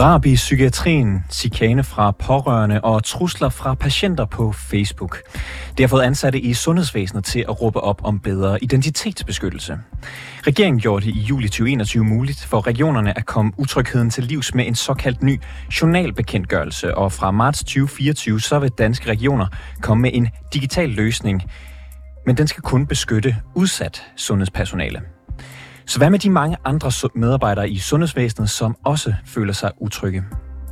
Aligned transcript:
Drab 0.00 0.26
i 0.26 0.34
psykiatrien, 0.34 1.24
chikane 1.30 1.84
fra 1.84 2.10
pårørende 2.10 2.80
og 2.80 3.04
trusler 3.04 3.48
fra 3.48 3.74
patienter 3.74 4.24
på 4.24 4.52
Facebook. 4.52 5.22
Det 5.70 5.80
har 5.80 5.88
fået 5.88 6.02
ansatte 6.02 6.40
i 6.40 6.54
sundhedsvæsenet 6.54 7.24
til 7.24 7.40
at 7.40 7.62
råbe 7.62 7.80
op 7.80 8.00
om 8.04 8.20
bedre 8.20 8.64
identitetsbeskyttelse. 8.64 9.78
Regeringen 10.46 10.80
gjorde 10.80 11.06
det 11.06 11.14
i 11.14 11.20
juli 11.20 11.48
2021 11.48 12.04
muligt 12.04 12.44
for 12.44 12.66
regionerne 12.66 13.18
at 13.18 13.26
komme 13.26 13.52
utrygheden 13.58 14.10
til 14.10 14.24
livs 14.24 14.54
med 14.54 14.66
en 14.66 14.74
såkaldt 14.74 15.22
ny 15.22 15.40
journalbekendtgørelse, 15.80 16.96
og 16.96 17.12
fra 17.12 17.30
marts 17.30 17.60
2024 17.60 18.40
så 18.40 18.58
vil 18.58 18.70
danske 18.70 19.10
regioner 19.10 19.46
komme 19.80 20.02
med 20.02 20.10
en 20.14 20.28
digital 20.54 20.88
løsning, 20.88 21.42
men 22.26 22.36
den 22.36 22.46
skal 22.46 22.62
kun 22.62 22.86
beskytte 22.86 23.36
udsat 23.54 24.02
sundhedspersonale. 24.16 25.00
Så 25.90 25.98
hvad 25.98 26.10
med 26.10 26.18
de 26.18 26.30
mange 26.30 26.56
andre 26.64 26.90
medarbejdere 27.14 27.70
i 27.70 27.78
sundhedsvæsenet, 27.78 28.50
som 28.50 28.76
også 28.84 29.14
føler 29.24 29.52
sig 29.52 29.72
utrygge? 29.80 30.24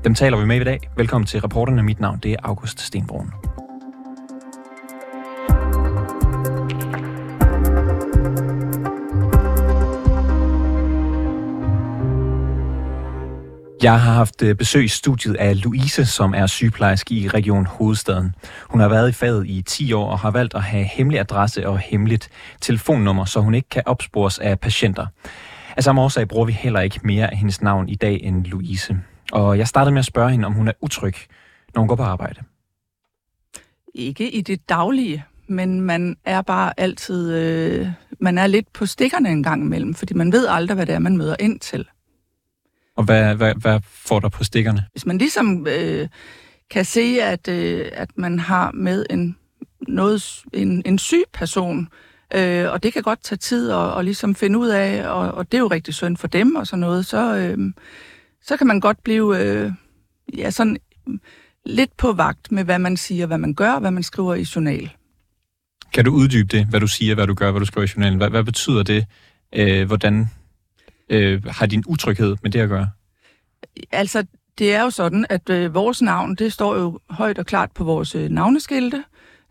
Dem 0.05 0.15
taler 0.15 0.39
vi 0.39 0.47
med 0.47 0.61
i 0.61 0.65
dag. 0.65 0.91
Velkommen 0.97 1.27
til 1.27 1.41
reporterne. 1.41 1.83
Mit 1.83 2.01
navn 2.01 2.19
det 2.23 2.33
er 2.33 2.37
August 2.43 2.81
Stenbrun. 2.81 3.48
Jeg 13.83 14.01
har 14.01 14.13
haft 14.13 14.43
øh, 14.43 14.55
besøg 14.55 14.85
i 14.85 14.89
studiet 14.89 15.37
af 15.37 15.63
Louise, 15.65 16.07
som 16.07 16.35
er 16.35 16.47
sygeplejerske 16.47 17.15
i 17.15 17.29
Region 17.29 17.67
Hovedstaden. 17.67 18.35
Hun 18.71 18.81
har 18.81 18.89
været 18.89 19.09
i 19.09 19.13
faget 19.13 19.47
i 19.47 19.63
10 19.63 19.93
år 19.93 20.11
og 20.11 20.19
har 20.19 20.31
valgt 20.31 20.55
at 20.55 20.63
have 20.63 20.85
hemmelig 20.85 21.21
adresse 21.21 21.69
og 21.69 21.79
hemmeligt 21.79 22.29
telefonnummer, 22.61 23.25
så 23.25 23.41
hun 23.41 23.55
ikke 23.55 23.69
kan 23.69 23.83
opspores 23.87 24.39
af 24.39 24.61
patienter. 24.61 25.07
Af 25.77 25.85
samme 25.85 26.01
årsag 26.01 26.29
bruger 26.29 26.47
vi 26.47 26.53
heller 26.53 26.81
ikke 26.81 27.01
mere 27.05 27.31
af 27.31 27.37
hendes 27.37 27.63
navn 27.63 27.89
i 27.89 27.95
dag 27.95 28.21
end 28.23 28.45
Louise. 28.45 28.99
Og 29.33 29.59
jeg 29.59 29.69
startede 29.69 29.93
med 29.93 29.99
at 29.99 30.07
spørge 30.07 30.31
hende, 30.31 30.47
om 30.47 30.53
hun 30.53 30.69
er 30.69 30.73
utryg, 30.81 31.15
når 31.75 31.81
hun 31.81 31.89
går 31.89 31.97
på 31.97 32.03
arbejde. 32.03 32.41
Ikke 33.95 34.31
i 34.31 34.41
det 34.41 34.69
daglige, 34.69 35.25
men 35.49 35.81
man 35.81 36.17
er 36.25 36.43
bare 36.43 36.73
altid, 36.77 37.35
øh, 37.35 37.89
man 38.21 38.39
er 38.39 38.47
lidt 38.47 38.73
på 38.73 38.87
stikkerne 38.87 39.29
en 39.29 39.43
gang 39.43 39.63
imellem, 39.63 39.95
fordi 39.95 40.15
man 40.15 40.33
ved 40.33 40.47
aldrig, 40.49 40.75
hvad 40.75 40.87
det 40.87 40.95
er, 40.95 40.99
man 40.99 41.17
møder 41.17 41.37
ind 41.41 41.61
til. 41.61 41.87
Og 42.99 43.05
hvad, 43.05 43.35
hvad, 43.35 43.55
hvad 43.55 43.81
får 43.85 44.21
der 44.21 44.29
på 44.29 44.45
stikkerne? 44.45 44.85
Hvis 44.93 45.07
man 45.07 45.19
ligesom 45.19 45.67
øh, 45.67 46.09
kan 46.71 46.85
se, 46.85 47.23
at, 47.23 47.49
øh, 47.49 47.87
at 47.93 48.11
man 48.17 48.39
har 48.39 48.71
med 48.73 49.07
en, 49.11 49.37
noget, 49.89 50.43
en, 50.53 50.83
en 50.87 50.99
syg 50.99 51.25
person, 51.33 51.89
øh, 52.35 52.73
og 52.73 52.83
det 52.83 52.93
kan 52.93 53.03
godt 53.03 53.23
tage 53.23 53.37
tid 53.37 53.71
at, 53.71 53.99
at 53.99 54.05
ligesom 54.05 54.35
finde 54.35 54.59
ud 54.59 54.69
af, 54.69 55.09
og, 55.09 55.33
og 55.33 55.53
det 55.53 55.59
er 55.59 55.63
jo 55.63 55.67
rigtig 55.67 55.95
synd 55.95 56.17
for 56.17 56.29
dem 56.29 56.57
og 56.57 56.67
sådan 56.67 56.81
noget, 56.81 57.07
så, 57.07 57.37
øh, 57.37 57.73
så 58.43 58.57
kan 58.57 58.67
man 58.67 58.81
godt 58.81 59.05
blive 59.05 59.43
øh, 59.43 59.73
ja, 60.37 60.51
sådan 60.51 60.77
lidt 61.67 61.97
på 61.97 62.13
vagt 62.13 62.53
med, 62.53 62.65
hvad 62.65 62.79
man 62.79 62.97
siger, 62.97 63.27
hvad 63.27 63.39
man 63.39 63.55
gør, 63.55 63.79
hvad 63.79 63.91
man 63.91 64.03
skriver 64.03 64.35
i 64.35 64.47
journal. 64.57 64.91
Kan 65.93 66.05
du 66.05 66.11
uddybe 66.11 66.57
det, 66.57 66.67
hvad 66.67 66.81
du 66.81 66.87
siger, 66.87 67.15
hvad 67.15 67.27
du 67.27 67.35
gør, 67.35 67.51
hvad 67.51 67.61
du 67.61 67.67
skriver 67.67 67.87
i 67.87 67.91
journalen? 67.97 68.17
Hvad, 68.19 68.31
hvad 68.31 68.45
betyder 68.45 68.83
det? 68.83 69.07
Øh, 69.55 69.87
hvordan 69.87 70.29
øh, 71.11 71.45
har 71.45 71.67
din 71.67 71.85
utryghed 71.87 72.37
med 72.43 72.51
det 72.51 72.61
at 72.61 72.69
gøre? 72.69 72.89
Altså, 73.93 74.27
det 74.59 74.75
er 74.75 74.83
jo 74.83 74.91
sådan, 74.91 75.27
at 75.29 75.51
øh, 75.51 75.75
vores 75.75 76.03
navn, 76.03 76.35
det 76.35 76.53
står 76.53 76.77
jo 76.77 76.99
højt 77.11 77.39
og 77.39 77.47
klart 77.47 77.71
på 77.73 77.85
vores 77.85 78.15
øh, 78.15 78.29
navneskilte. 78.31 79.05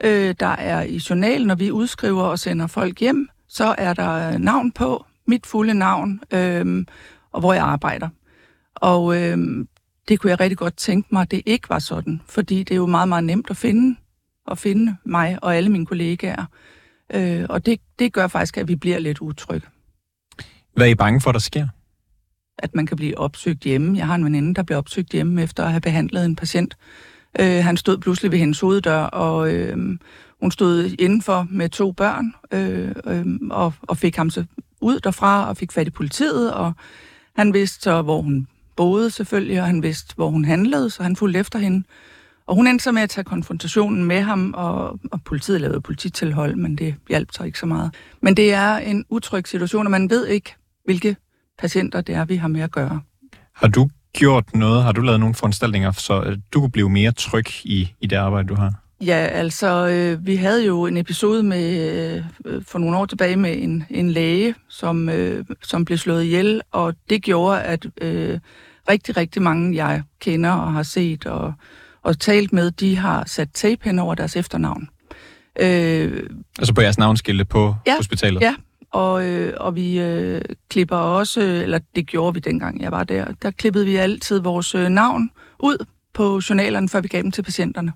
Øh, 0.04 0.36
der 0.40 0.48
er 0.48 0.82
i 0.82 1.02
journalen, 1.10 1.48
når 1.48 1.56
vi 1.56 1.72
udskriver 1.72 2.24
og 2.24 2.40
sender 2.40 2.68
folk 2.68 3.00
hjem, 3.00 3.30
så 3.48 3.76
er 3.78 3.94
der 3.94 4.30
øh, 4.30 4.40
navn 4.40 4.72
på, 4.72 5.06
mit 5.28 5.46
fulde 5.46 5.74
navn, 5.74 6.22
øh, 6.34 6.86
og 7.32 7.40
hvor 7.40 7.54
jeg 7.54 7.64
arbejder. 7.64 8.10
Og 8.76 9.22
øh, 9.22 9.38
det 10.08 10.20
kunne 10.20 10.30
jeg 10.30 10.40
rigtig 10.40 10.58
godt 10.58 10.78
tænke 10.78 11.08
mig, 11.12 11.22
at 11.22 11.32
det 11.32 11.42
ikke 11.46 11.70
var 11.70 11.80
sådan, 11.80 12.22
fordi 12.26 12.60
det 12.60 12.72
er 12.72 12.76
jo 12.76 12.86
meget, 12.86 13.10
meget 13.10 13.24
nemt 13.24 13.50
at 13.50 13.58
finde, 13.58 13.96
at 14.52 14.58
finde 14.58 14.96
mig 15.06 15.38
og 15.42 15.56
alle 15.56 15.70
mine 15.70 15.86
kollegaer. 15.86 16.46
Øh, 17.14 17.46
og 17.50 17.66
det, 17.66 17.80
det 18.00 18.14
gør 18.14 18.28
faktisk, 18.28 18.58
at 18.58 18.68
vi 18.68 18.76
bliver 18.76 19.00
lidt 19.00 19.20
utrygge. 19.22 19.68
Hvad 20.78 20.88
er 20.88 20.92
I 20.92 20.96
bange 20.96 21.22
for, 21.22 21.32
der 21.32 21.40
sker? 21.40 21.68
At 22.58 22.76
man 22.76 22.86
kan 22.86 22.98
blive 22.98 23.18
opsøgt 23.18 23.64
hjemme. 23.64 23.98
Jeg 23.98 24.08
har 24.08 24.16
en 24.16 24.26
veninde, 24.26 24.54
der 24.56 24.64
blev 24.64 24.78
opsøgt 24.78 25.12
hjemme 25.12 25.44
efter 25.44 25.64
at 25.64 25.72
have 25.72 25.82
behandlet 25.82 26.26
en 26.26 26.36
patient. 26.36 26.78
Øh, 27.40 27.64
han 27.64 27.78
stod 27.78 27.98
pludselig 27.98 28.32
ved 28.32 28.40
hendes 28.40 28.60
hoveddør, 28.60 29.04
og 29.04 29.54
øh, 29.54 29.78
hun 30.42 30.52
stod 30.52 30.96
indenfor 31.00 31.48
med 31.50 31.70
to 31.70 31.92
børn, 31.92 32.34
øh, 32.52 32.96
øh, 33.06 33.26
og, 33.52 33.74
og 33.82 33.98
fik 33.98 34.16
ham 34.16 34.30
så 34.30 34.46
ud 34.82 35.00
derfra, 35.00 35.50
og 35.50 35.58
fik 35.58 35.72
fat 35.72 35.88
i 35.88 35.90
politiet, 35.90 36.54
og 36.54 36.74
han 37.36 37.54
vidste 37.54 37.82
så, 37.82 38.02
hvor 38.02 38.22
hun 38.22 38.48
boede 38.76 39.10
selvfølgelig, 39.12 39.60
og 39.62 39.68
han 39.68 39.84
vidste, 39.84 40.16
hvor 40.16 40.30
hun 40.30 40.46
handlede, 40.46 40.90
så 40.90 41.04
han 41.04 41.16
fulgte 41.16 41.40
efter 41.40 41.60
hende. 41.60 41.84
Og 42.48 42.56
hun 42.56 42.68
endte 42.68 42.84
så 42.84 42.92
med 42.92 43.02
at 43.02 43.10
tage 43.10 43.26
konfrontationen 43.26 44.06
med 44.06 44.22
ham, 44.22 44.54
og, 44.58 45.00
og 45.12 45.24
politiet 45.26 45.62
lavede 45.62 45.82
polititilhold, 45.82 46.56
men 46.56 46.76
det 46.76 46.96
hjalp 47.10 47.30
så 47.32 47.44
ikke 47.44 47.60
så 47.60 47.66
meget. 47.66 47.94
Men 48.22 48.38
det 48.38 48.54
er 48.54 48.78
en 48.78 49.06
utryg 49.10 49.48
situation, 49.48 49.88
og 49.88 49.92
man 49.92 50.10
ved 50.10 50.28
ikke, 50.28 50.56
hvilke 50.88 51.16
patienter 51.60 52.02
det 52.02 52.16
er, 52.16 52.26
vi 52.26 52.36
har 52.36 52.48
med 52.48 52.62
at 52.62 52.72
gøre. 52.72 53.02
Har 53.56 53.68
du 53.68 53.90
gjort 54.14 54.56
noget, 54.56 54.84
har 54.84 54.92
du 54.92 55.02
lavet 55.02 55.20
nogle 55.20 55.36
foranstaltninger, 55.36 55.92
så 55.92 56.38
du 56.54 56.60
kunne 56.60 56.72
blive 56.72 56.90
mere 56.90 57.12
tryg 57.12 57.46
i, 57.66 57.94
i 58.02 58.08
det 58.08 58.16
arbejde, 58.16 58.48
du 58.48 58.56
har? 58.56 58.74
Ja, 59.02 59.16
altså, 59.16 59.88
øh, 59.88 60.26
vi 60.28 60.36
havde 60.36 60.66
jo 60.66 60.86
en 60.86 60.98
episode 60.98 61.44
med 61.44 61.92
øh, 62.46 62.64
for 62.68 62.80
nogle 62.80 62.98
år 62.98 63.06
tilbage 63.06 63.36
med 63.36 63.64
en, 63.64 63.86
en 63.90 64.10
læge, 64.10 64.56
som, 64.70 65.10
øh, 65.10 65.46
som 65.64 65.86
blev 65.86 65.98
slået 65.98 66.24
ihjel, 66.24 66.62
og 66.72 66.94
det 67.10 67.24
gjorde, 67.24 67.62
at 67.62 67.86
øh, 68.02 68.40
rigtig, 68.90 69.18
rigtig 69.18 69.42
mange, 69.42 69.76
jeg 69.76 70.04
kender 70.22 70.52
og 70.52 70.74
har 70.74 70.84
set 70.84 71.26
og, 71.26 71.54
og 72.04 72.20
talt 72.20 72.54
med, 72.54 72.72
de 72.72 72.96
har 72.96 73.24
sat 73.28 73.50
tape 73.54 73.82
hen 73.84 74.00
over 74.00 74.16
deres 74.16 74.36
efternavn. 74.36 74.90
Øh, 75.60 76.24
altså 76.60 76.74
på 76.74 76.82
jeres 76.82 76.98
navnskilte 76.98 77.46
på 77.46 77.76
ja, 77.88 77.96
hospitalet? 77.98 78.42
Ja, 78.42 78.56
og, 78.98 79.26
øh, 79.26 79.54
og 79.60 79.76
vi 79.76 80.00
øh, 80.00 80.42
klipper 80.70 80.96
også, 80.96 81.42
eller 81.42 81.80
det 81.96 82.08
gjorde 82.08 82.34
vi 82.34 82.40
dengang 82.40 82.82
jeg 82.82 82.92
var 82.92 83.04
der, 83.04 83.26
der 83.42 83.52
klippede 83.52 83.86
vi 83.86 83.96
altid 83.96 84.40
vores 84.40 84.76
øh, 84.76 84.90
navn 84.90 85.30
ud 85.60 85.86
på 86.14 86.42
journalerne, 86.50 86.90
før 86.90 87.02
vi 87.02 87.08
gav 87.08 87.22
dem 87.22 87.32
til 87.32 87.42
patienterne. 87.42 87.94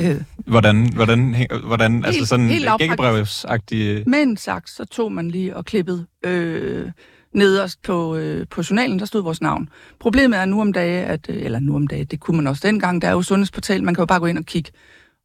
Øh. 0.00 0.22
Hvordan, 0.46 0.92
hvordan, 0.94 1.46
hvordan 1.64 1.92
helt, 1.92 2.06
altså 2.06 2.26
sådan 2.26 2.78
gækkebrevsagtige... 2.78 4.04
Med 4.06 4.22
en 4.22 4.36
saks, 4.36 4.76
så 4.76 4.84
tog 4.84 5.12
man 5.12 5.30
lige 5.30 5.56
og 5.56 5.64
klippede 5.64 6.06
øh, 6.24 6.90
nederst 7.34 7.82
på, 7.82 8.16
øh, 8.16 8.46
på 8.50 8.62
journalen, 8.70 8.98
der 8.98 9.04
stod 9.04 9.22
vores 9.22 9.40
navn. 9.40 9.68
Problemet 10.00 10.38
er 10.38 10.44
nu 10.44 10.60
om 10.60 10.72
dage, 10.72 11.04
at, 11.04 11.26
øh, 11.28 11.42
eller 11.42 11.58
nu 11.58 11.76
om 11.76 11.86
dage, 11.86 12.04
det 12.04 12.20
kunne 12.20 12.36
man 12.36 12.46
også 12.46 12.68
dengang, 12.68 13.02
der 13.02 13.08
er 13.08 13.12
jo 13.12 13.22
sundhedsportal, 13.22 13.84
man 13.84 13.94
kan 13.94 14.02
jo 14.02 14.06
bare 14.06 14.20
gå 14.20 14.26
ind 14.26 14.38
og 14.38 14.44
kigge. 14.44 14.70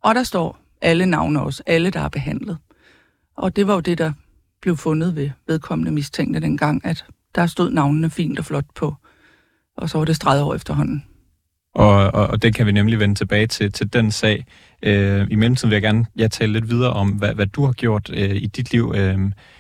Og 0.04 0.16
der 0.16 0.24
står 0.24 0.58
alle 0.82 1.06
navne 1.06 1.42
også, 1.42 1.64
alle 1.66 1.90
der 1.90 2.00
er 2.00 2.10
behandlet. 2.10 2.58
Og 3.38 3.56
det 3.56 3.68
var 3.68 3.74
jo 3.74 3.80
det, 3.80 3.98
der 3.98 4.12
blev 4.66 4.78
fundet 4.78 5.16
ved 5.16 5.30
vedkommende 5.48 5.92
mistænkte 5.92 6.40
dengang, 6.40 6.86
at 6.86 7.06
der 7.36 7.48
stod 7.48 7.72
navnene 7.72 8.10
fint 8.10 8.40
og 8.40 8.46
flot 8.46 8.66
på, 8.76 8.96
og 9.78 9.90
så 9.90 9.98
var 9.98 10.06
det 10.06 10.16
streget 10.16 10.42
over 10.42 10.56
efterhånden. 10.56 11.04
Og, 11.76 11.90
og, 11.90 12.28
og 12.28 12.42
det 12.42 12.56
kan 12.56 12.66
vi 12.66 12.72
nemlig 12.72 13.00
vende 13.00 13.16
tilbage 13.16 13.48
til, 13.48 13.72
til 13.72 13.94
den 13.94 14.12
sag. 14.12 14.46
Øh, 14.84 15.28
I 15.32 15.36
mellemtiden 15.36 15.70
vil 15.70 15.76
jeg 15.76 15.82
gerne 15.82 16.06
ja, 16.18 16.28
tale 16.28 16.54
lidt 16.54 16.70
videre 16.70 16.94
om, 16.94 17.10
hvad, 17.10 17.34
hvad 17.34 17.46
du 17.46 17.66
har 17.66 17.72
gjort 17.72 18.10
øh, 18.14 18.36
i 18.36 18.48
dit 18.48 18.72
liv. 18.72 18.94
Øh, 18.96 19.18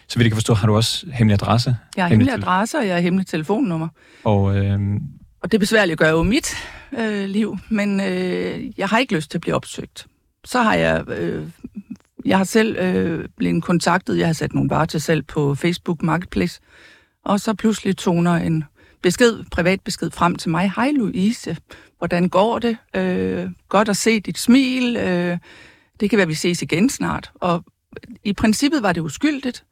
så 0.08 0.20
vidt 0.20 0.26
jeg 0.26 0.32
kan 0.32 0.36
forstå, 0.36 0.54
har 0.54 0.68
du 0.68 0.76
også 0.76 1.06
hemmelig 1.14 1.34
adresse? 1.34 1.76
Jeg 1.96 2.04
har 2.04 2.10
hemmelig 2.10 2.34
adresse, 2.34 2.78
og 2.78 2.88
jeg 2.88 2.96
har 2.96 3.02
hemmelig 3.02 3.28
telefonnummer. 3.28 3.88
Og, 4.24 4.58
øh, 4.58 4.80
og 5.42 5.52
det 5.52 5.60
besværlige 5.60 5.96
gør 5.96 6.10
jo 6.10 6.24
mit 6.24 6.56
øh, 7.00 7.26
liv, 7.26 7.58
men 7.70 8.00
øh, 8.00 8.80
jeg 8.80 8.90
har 8.90 8.98
ikke 8.98 9.16
lyst 9.16 9.32
til 9.32 9.38
at 9.38 9.42
blive 9.42 9.56
opsøgt. 9.56 10.08
Så 10.46 10.62
har 10.62 10.74
jeg 10.74 11.10
øh, 11.10 11.46
jeg 12.25 12.38
har 12.38 12.44
selv 12.44 12.77
øh, 12.77 13.30
blevet 13.38 13.63
kontaktet, 13.63 14.18
jeg 14.18 14.27
har 14.27 14.33
sat 14.33 14.54
nogle 14.54 14.69
varer 14.69 14.86
til 14.86 15.01
salg 15.01 15.27
på 15.27 15.56
Facebook 15.56 16.04
Marketplace, 16.04 16.62
og 17.25 17.39
så 17.39 17.54
pludselig 17.54 17.98
toner 17.98 18.31
en 18.31 18.63
besked, 19.01 19.44
privat 19.51 19.81
besked 19.81 20.12
frem 20.12 20.36
til 20.36 20.50
mig. 20.50 20.72
Hej 20.75 20.92
Louise, 20.92 21.57
hvordan 21.98 22.30
går 22.30 22.60
det? 22.60 22.77
Øh, 22.95 23.50
godt 23.69 23.89
at 23.89 23.98
se 23.98 24.19
dit 24.19 24.38
smil. 24.38 24.98
Øh, 24.98 25.38
det 26.00 26.10
kan 26.10 26.18
være, 26.18 26.27
vi 26.27 26.33
ses 26.33 26.62
igen 26.62 26.89
snart. 26.89 27.31
Og 27.36 27.63
i 28.24 28.33
princippet 28.33 28.83
var 28.83 28.94
det 28.94 29.01
uskyldigt, 29.01 29.66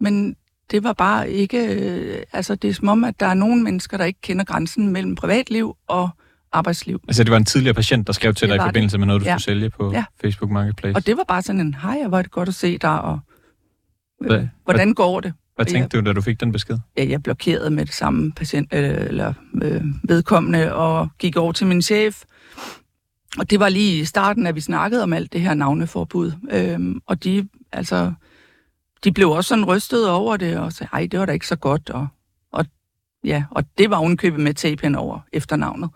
men 0.00 0.36
det 0.70 0.84
var 0.84 0.92
bare 0.92 1.30
ikke... 1.30 1.66
Øh, 1.66 2.22
altså, 2.32 2.54
det 2.54 2.70
er 2.70 2.74
som 2.74 2.88
om, 2.88 3.04
at 3.04 3.20
der 3.20 3.26
er 3.26 3.34
nogle 3.34 3.62
mennesker, 3.62 3.96
der 3.96 4.04
ikke 4.04 4.20
kender 4.20 4.44
grænsen 4.44 4.88
mellem 4.92 5.14
privatliv 5.14 5.76
og 5.86 6.08
arbejdsliv. 6.52 7.00
Altså 7.08 7.24
det 7.24 7.30
var 7.30 7.36
en 7.36 7.44
tidligere 7.44 7.74
patient, 7.74 8.06
der 8.06 8.12
skrev 8.12 8.34
til 8.34 8.48
det 8.48 8.54
dig 8.54 8.64
i 8.64 8.68
forbindelse 8.68 8.94
det. 8.94 9.00
med 9.00 9.06
noget, 9.06 9.22
du 9.22 9.26
ja. 9.26 9.32
skulle 9.32 9.44
sælge 9.44 9.70
på 9.70 9.92
ja. 9.92 10.04
Facebook 10.20 10.50
Marketplace? 10.50 10.96
Og 10.96 11.06
det 11.06 11.16
var 11.16 11.24
bare 11.28 11.42
sådan 11.42 11.60
en, 11.60 11.74
hej, 11.74 12.06
hvor 12.08 12.18
er 12.18 12.22
det 12.22 12.30
godt 12.30 12.48
at 12.48 12.54
se 12.54 12.78
dig, 12.78 13.00
og 13.00 13.20
øh, 14.24 14.46
hvordan 14.64 14.94
går 14.94 15.20
det? 15.20 15.32
Hvad 15.58 15.66
tænkte 15.66 15.96
jeg, 15.96 16.04
du, 16.04 16.08
da 16.08 16.12
du 16.12 16.20
fik 16.20 16.40
den 16.40 16.52
besked? 16.52 16.78
Ja, 16.96 17.06
jeg 17.08 17.22
blokerede 17.22 17.70
med 17.70 17.86
det 17.86 17.94
samme 17.94 18.32
patient, 18.32 18.74
øh, 18.74 18.80
eller 18.80 19.32
øh, 19.62 19.82
vedkommende, 20.04 20.74
og 20.74 21.08
gik 21.18 21.36
over 21.36 21.52
til 21.52 21.66
min 21.66 21.82
chef. 21.82 22.22
Og 23.38 23.50
det 23.50 23.60
var 23.60 23.68
lige 23.68 24.00
i 24.00 24.04
starten, 24.04 24.46
at 24.46 24.54
vi 24.54 24.60
snakkede 24.60 25.02
om 25.02 25.12
alt 25.12 25.32
det 25.32 25.40
her 25.40 25.54
navneforbud. 25.54 26.32
Øhm, 26.50 27.00
og 27.06 27.24
de, 27.24 27.48
altså, 27.72 28.12
de 29.04 29.12
blev 29.12 29.30
også 29.30 29.48
sådan 29.48 29.64
rystet 29.64 30.10
over 30.10 30.36
det, 30.36 30.58
og 30.58 30.72
sagde, 30.72 30.90
ej, 30.92 31.08
det 31.10 31.20
var 31.20 31.26
da 31.26 31.32
ikke 31.32 31.46
så 31.46 31.56
godt. 31.56 31.90
Og, 31.90 32.06
og 32.52 32.66
ja, 33.24 33.44
og 33.50 33.64
det 33.78 33.90
var 33.90 33.96
ovenkøbet 33.96 34.40
med 34.40 34.54
tape 34.54 34.82
hen 34.82 34.94
over 34.94 35.20
efternavnet. 35.32 35.90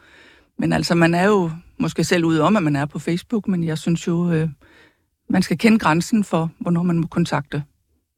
Men 0.62 0.72
altså, 0.72 0.94
man 0.94 1.14
er 1.14 1.24
jo 1.24 1.50
måske 1.78 2.04
selv 2.04 2.24
ude 2.24 2.40
om, 2.40 2.56
at 2.56 2.62
man 2.62 2.76
er 2.76 2.86
på 2.86 2.98
Facebook, 2.98 3.48
men 3.48 3.64
jeg 3.64 3.78
synes 3.78 4.06
jo, 4.06 4.32
øh, 4.32 4.48
man 5.30 5.42
skal 5.42 5.58
kende 5.58 5.78
grænsen 5.78 6.24
for, 6.24 6.50
hvornår 6.60 6.82
man 6.82 6.98
må 6.98 7.06
kontakte 7.06 7.62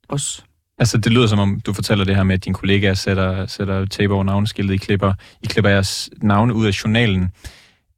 os. 0.09 0.45
Altså, 0.79 0.99
det 0.99 1.13
lyder 1.13 1.27
som 1.27 1.39
om, 1.39 1.61
du 1.61 1.73
fortæller 1.73 2.05
det 2.05 2.17
her 2.17 2.23
med, 2.23 2.35
at 2.35 2.45
din 2.45 2.53
kollega 2.53 2.95
sætter, 2.95 3.47
sætter 3.47 3.87
tape 3.87 4.15
over 4.15 4.25
navneskiltet, 4.25 4.75
I 4.75 4.77
klipper, 4.77 5.13
I 5.43 5.47
klipper 5.47 5.71
jeres 5.71 6.11
navne 6.23 6.55
ud 6.55 6.67
af 6.67 6.85
journalen. 6.85 7.29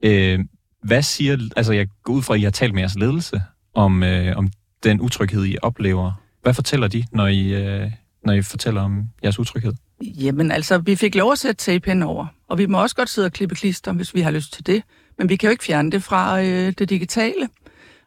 Øh, 0.05 0.39
hvad 0.83 1.03
siger, 1.03 1.49
altså 1.57 1.73
jeg 1.73 1.87
går 2.03 2.13
ud 2.13 2.23
fra, 2.23 2.35
at 2.35 2.41
I 2.41 2.43
har 2.43 2.51
talt 2.51 2.75
med 2.75 2.83
jeres 2.83 2.97
ledelse 2.97 3.43
om, 3.75 4.03
øh, 4.03 4.37
om 4.37 4.49
den 4.85 5.01
utryghed, 5.01 5.47
I 5.47 5.57
oplever. 5.63 6.13
Hvad 6.43 6.55
fortæller 6.55 6.89
de, 6.89 7.05
når 7.13 7.27
I, 7.27 7.55
øh, 7.55 7.91
når 8.25 8.33
I 8.33 8.43
fortæller 8.43 8.83
om 8.83 9.05
jeres 9.23 9.39
utryghed? 9.39 9.73
Jamen 10.03 10.51
altså, 10.51 10.79
vi 10.79 10.97
fik 10.97 11.15
lov 11.15 11.33
at 11.33 11.39
sætte 11.39 11.65
tape 11.65 11.91
henover, 11.91 12.27
og 12.49 12.59
vi 12.59 12.67
må 12.67 12.83
også 12.83 12.97
godt 12.97 13.09
sidde 13.09 13.27
og 13.27 13.33
klippe 13.33 13.55
klister, 13.55 13.93
hvis 13.93 14.15
vi 14.15 14.21
har 14.21 14.31
lyst 14.31 14.53
til 14.53 14.67
det. 14.67 14.83
Men 15.19 15.29
vi 15.29 15.37
kan 15.37 15.47
jo 15.47 15.51
ikke 15.51 15.65
fjerne 15.65 15.91
det 15.91 16.03
fra 16.03 16.43
øh, 16.43 16.73
det 16.79 16.91
digitale. 16.91 17.49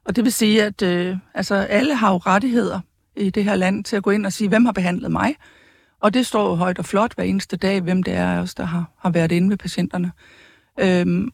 Og 0.06 0.16
det 0.16 0.24
vil 0.24 0.34
sige, 0.34 0.64
at 0.64 0.82
øh, 0.82 1.18
altså, 1.34 1.56
alle 1.56 1.96
har 1.96 2.12
jo 2.12 2.18
rettigheder 2.18 2.80
i 3.16 3.30
det 3.30 3.44
her 3.44 3.56
land 3.56 3.84
til 3.84 3.96
at 3.96 4.04
gå 4.04 4.12
ind 4.12 4.26
og 4.26 4.34
sige, 4.34 4.48
hvem 4.48 4.66
har 4.66 4.72
behandlet 4.72 5.12
mig? 5.12 5.36
Og 6.02 6.14
det 6.14 6.26
står 6.26 6.50
jo 6.50 6.56
højt 6.56 6.80
og 6.80 6.86
flot 6.86 7.16
hver 7.16 7.24
eneste 7.24 7.58
dag, 7.58 7.82
hvem 7.82 8.04
det 8.04 8.14
er 8.14 8.42
os, 8.42 8.56
der 8.56 8.64
har, 8.64 8.92
har 8.98 9.10
været 9.10 9.32
inde 9.32 9.50
ved 9.50 9.58
patienterne. 9.58 10.12
Øhm, 10.80 11.30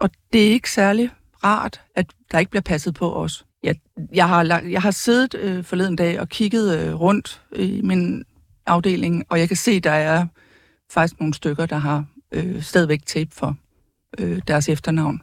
og 0.00 0.10
det 0.32 0.46
er 0.46 0.50
ikke 0.50 0.70
særlig 0.70 1.10
rart, 1.44 1.80
at 1.94 2.06
der 2.32 2.38
ikke 2.38 2.50
bliver 2.50 2.62
passet 2.62 2.94
på 2.94 3.14
os. 3.14 3.44
Jeg, 3.62 3.76
jeg, 4.14 4.28
har, 4.28 4.62
jeg 4.68 4.82
har 4.82 4.90
siddet 4.90 5.34
øh, 5.34 5.64
forleden 5.64 5.96
dag 5.96 6.20
og 6.20 6.28
kigget 6.28 6.78
øh, 6.78 7.00
rundt 7.00 7.42
i 7.56 7.80
min 7.84 8.24
afdeling, 8.66 9.24
og 9.28 9.38
jeg 9.38 9.48
kan 9.48 9.56
se, 9.56 9.70
at 9.70 9.84
der 9.84 9.90
er 9.90 10.26
faktisk 10.90 11.20
nogle 11.20 11.34
stykker, 11.34 11.66
der 11.66 11.76
har 11.76 12.04
øh, 12.32 12.62
stadigvæk 12.62 13.06
tape 13.06 13.30
for 13.32 13.56
øh, 14.18 14.40
deres 14.48 14.68
efternavn, 14.68 15.22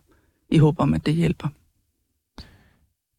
i 0.49 0.57
håb 0.57 0.79
om, 0.79 0.93
at 0.93 1.05
det 1.05 1.13
hjælper. 1.13 1.47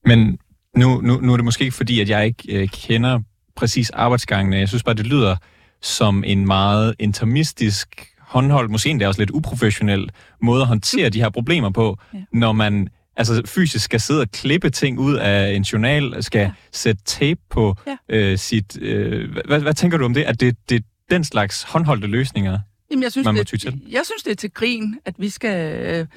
Men 0.05 0.39
nu, 0.77 1.01
nu, 1.01 1.21
nu 1.21 1.33
er 1.33 1.37
det 1.37 1.45
måske 1.45 1.65
ikke 1.65 1.77
fordi, 1.77 2.01
at 2.01 2.09
jeg 2.09 2.27
ikke 2.27 2.63
øh, 2.63 2.69
kender 2.69 3.21
præcis 3.57 3.91
arbejdsgangene. 3.91 4.57
Jeg 4.57 4.69
synes 4.69 4.83
bare, 4.83 4.95
det 4.95 5.07
lyder 5.07 5.37
som 5.83 6.25
en 6.27 6.47
meget 6.47 6.95
intermistisk, 6.99 8.07
håndholdt, 8.19 8.71
måske 8.71 8.91
endda 8.91 9.09
også 9.09 9.21
lidt 9.21 9.31
uprofessionel 9.31 10.11
måde 10.43 10.61
at 10.61 10.67
håndtere 10.67 11.09
de 11.09 11.21
her 11.21 11.31
problemer 11.31 11.71
på, 11.71 11.99
ja. 12.15 12.19
når 12.33 12.53
man 12.53 12.89
altså 13.17 13.43
fysisk 13.47 13.85
skal 13.85 14.01
sidde 14.01 14.21
og 14.21 14.31
klippe 14.31 14.71
ting 14.71 14.99
ud 14.99 15.15
af 15.15 15.53
en 15.53 15.63
journal, 15.63 16.23
skal 16.23 16.41
ja. 16.41 16.51
sætte 16.73 17.03
tape 17.05 17.41
på 17.51 17.77
ja. 17.87 17.97
øh, 18.09 18.39
sit... 18.39 18.79
Øh, 18.81 19.37
hvad, 19.47 19.61
hvad 19.61 19.75
tænker 19.75 19.99
du 19.99 20.05
om 20.05 20.15
det? 20.15 20.23
At 20.23 20.41
det, 20.41 20.57
det 20.69 20.77
er 20.77 20.81
den 21.11 21.25
slags 21.25 21.63
håndholdte 21.63 22.07
løsninger, 22.07 22.59
Jamen, 22.91 23.03
jeg 23.03 23.13
synes, 23.13 23.25
man 23.25 23.35
må 23.35 23.45
ty 23.45 23.57
til? 23.57 23.83
Jeg 23.89 24.03
synes, 24.05 24.23
det 24.23 24.31
er 24.31 24.37
til 24.37 24.51
grin, 24.51 24.99
at 25.05 25.15
vi 25.19 25.29
skal... 25.29 26.09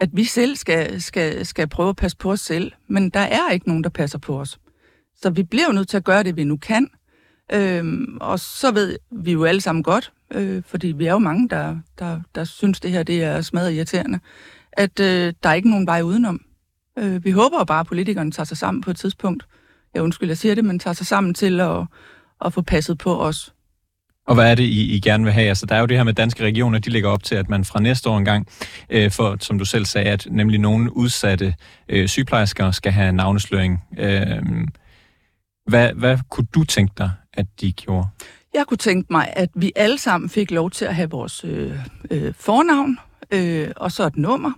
At 0.00 0.08
vi 0.12 0.24
selv 0.24 0.56
skal, 0.56 1.02
skal, 1.02 1.46
skal 1.46 1.68
prøve 1.68 1.88
at 1.88 1.96
passe 1.96 2.16
på 2.16 2.32
os 2.32 2.40
selv, 2.40 2.72
men 2.88 3.10
der 3.10 3.20
er 3.20 3.50
ikke 3.50 3.68
nogen, 3.68 3.84
der 3.84 3.90
passer 3.90 4.18
på 4.18 4.40
os. 4.40 4.58
Så 5.16 5.30
vi 5.30 5.42
bliver 5.42 5.66
jo 5.66 5.72
nødt 5.72 5.88
til 5.88 5.96
at 5.96 6.04
gøre 6.04 6.22
det, 6.22 6.36
vi 6.36 6.44
nu 6.44 6.56
kan. 6.56 6.88
Øhm, 7.52 8.18
og 8.20 8.40
så 8.40 8.72
ved 8.72 8.98
vi 9.10 9.32
jo 9.32 9.44
alle 9.44 9.60
sammen 9.60 9.82
godt, 9.82 10.12
øh, 10.30 10.62
fordi 10.66 10.86
vi 10.86 11.06
er 11.06 11.12
jo 11.12 11.18
mange, 11.18 11.48
der, 11.48 11.78
der, 11.98 12.20
der 12.34 12.44
synes, 12.44 12.80
det 12.80 12.90
her 12.90 13.02
det 13.02 13.22
er 13.22 13.40
smadret 13.40 13.72
irriterende, 13.72 14.20
at 14.72 15.00
øh, 15.00 15.34
der 15.42 15.48
er 15.48 15.54
ikke 15.54 15.70
nogen 15.70 15.86
vej 15.86 16.02
udenom. 16.02 16.40
Øh, 16.98 17.24
vi 17.24 17.30
håber 17.30 17.58
jo 17.58 17.64
bare, 17.64 17.80
at 17.80 17.86
politikerne 17.86 18.30
tager 18.30 18.44
sig 18.44 18.56
sammen 18.56 18.80
på 18.80 18.90
et 18.90 18.96
tidspunkt. 18.96 19.46
Jeg 19.94 20.02
undskyld, 20.02 20.28
jeg 20.28 20.38
siger 20.38 20.54
det, 20.54 20.64
men 20.64 20.78
tager 20.78 20.94
sig 20.94 21.06
sammen 21.06 21.34
til 21.34 21.60
at, 21.60 21.84
at 22.44 22.52
få 22.52 22.62
passet 22.62 22.98
på 22.98 23.20
os. 23.22 23.54
Og 24.26 24.34
hvad 24.34 24.50
er 24.50 24.54
det, 24.54 24.62
I, 24.62 24.94
I 24.96 25.00
gerne 25.00 25.24
vil 25.24 25.32
have? 25.32 25.48
Altså, 25.48 25.66
der 25.66 25.74
er 25.74 25.80
jo 25.80 25.86
det 25.86 25.96
her 25.96 26.04
med 26.04 26.12
danske 26.12 26.44
regioner, 26.44 26.78
de 26.78 26.90
ligger 26.90 27.08
op 27.08 27.22
til, 27.22 27.34
at 27.34 27.48
man 27.48 27.64
fra 27.64 27.80
næste 27.80 28.10
år 28.10 28.18
engang, 28.18 28.48
øh, 28.90 29.10
for, 29.10 29.36
som 29.40 29.58
du 29.58 29.64
selv 29.64 29.84
sagde, 29.84 30.10
at 30.10 30.26
nemlig 30.30 30.58
nogle 30.58 30.96
udsatte 30.96 31.54
øh, 31.88 32.08
sygeplejersker 32.08 32.70
skal 32.70 32.92
have 32.92 33.12
navnesløring. 33.12 33.84
Øh, 33.98 34.42
hvad, 35.66 35.92
hvad 35.92 36.18
kunne 36.30 36.46
du 36.54 36.64
tænke 36.64 36.94
dig, 36.98 37.10
at 37.32 37.46
de 37.60 37.72
gjorde? 37.72 38.06
Jeg 38.54 38.66
kunne 38.66 38.78
tænke 38.78 39.06
mig, 39.10 39.32
at 39.36 39.48
vi 39.54 39.72
alle 39.76 39.98
sammen 39.98 40.30
fik 40.30 40.50
lov 40.50 40.70
til 40.70 40.84
at 40.84 40.94
have 40.94 41.10
vores 41.10 41.44
øh, 41.44 41.78
øh, 42.10 42.34
fornavn, 42.38 42.98
øh, 43.30 43.70
og 43.76 43.92
så 43.92 44.06
et 44.06 44.16
nummer, 44.16 44.52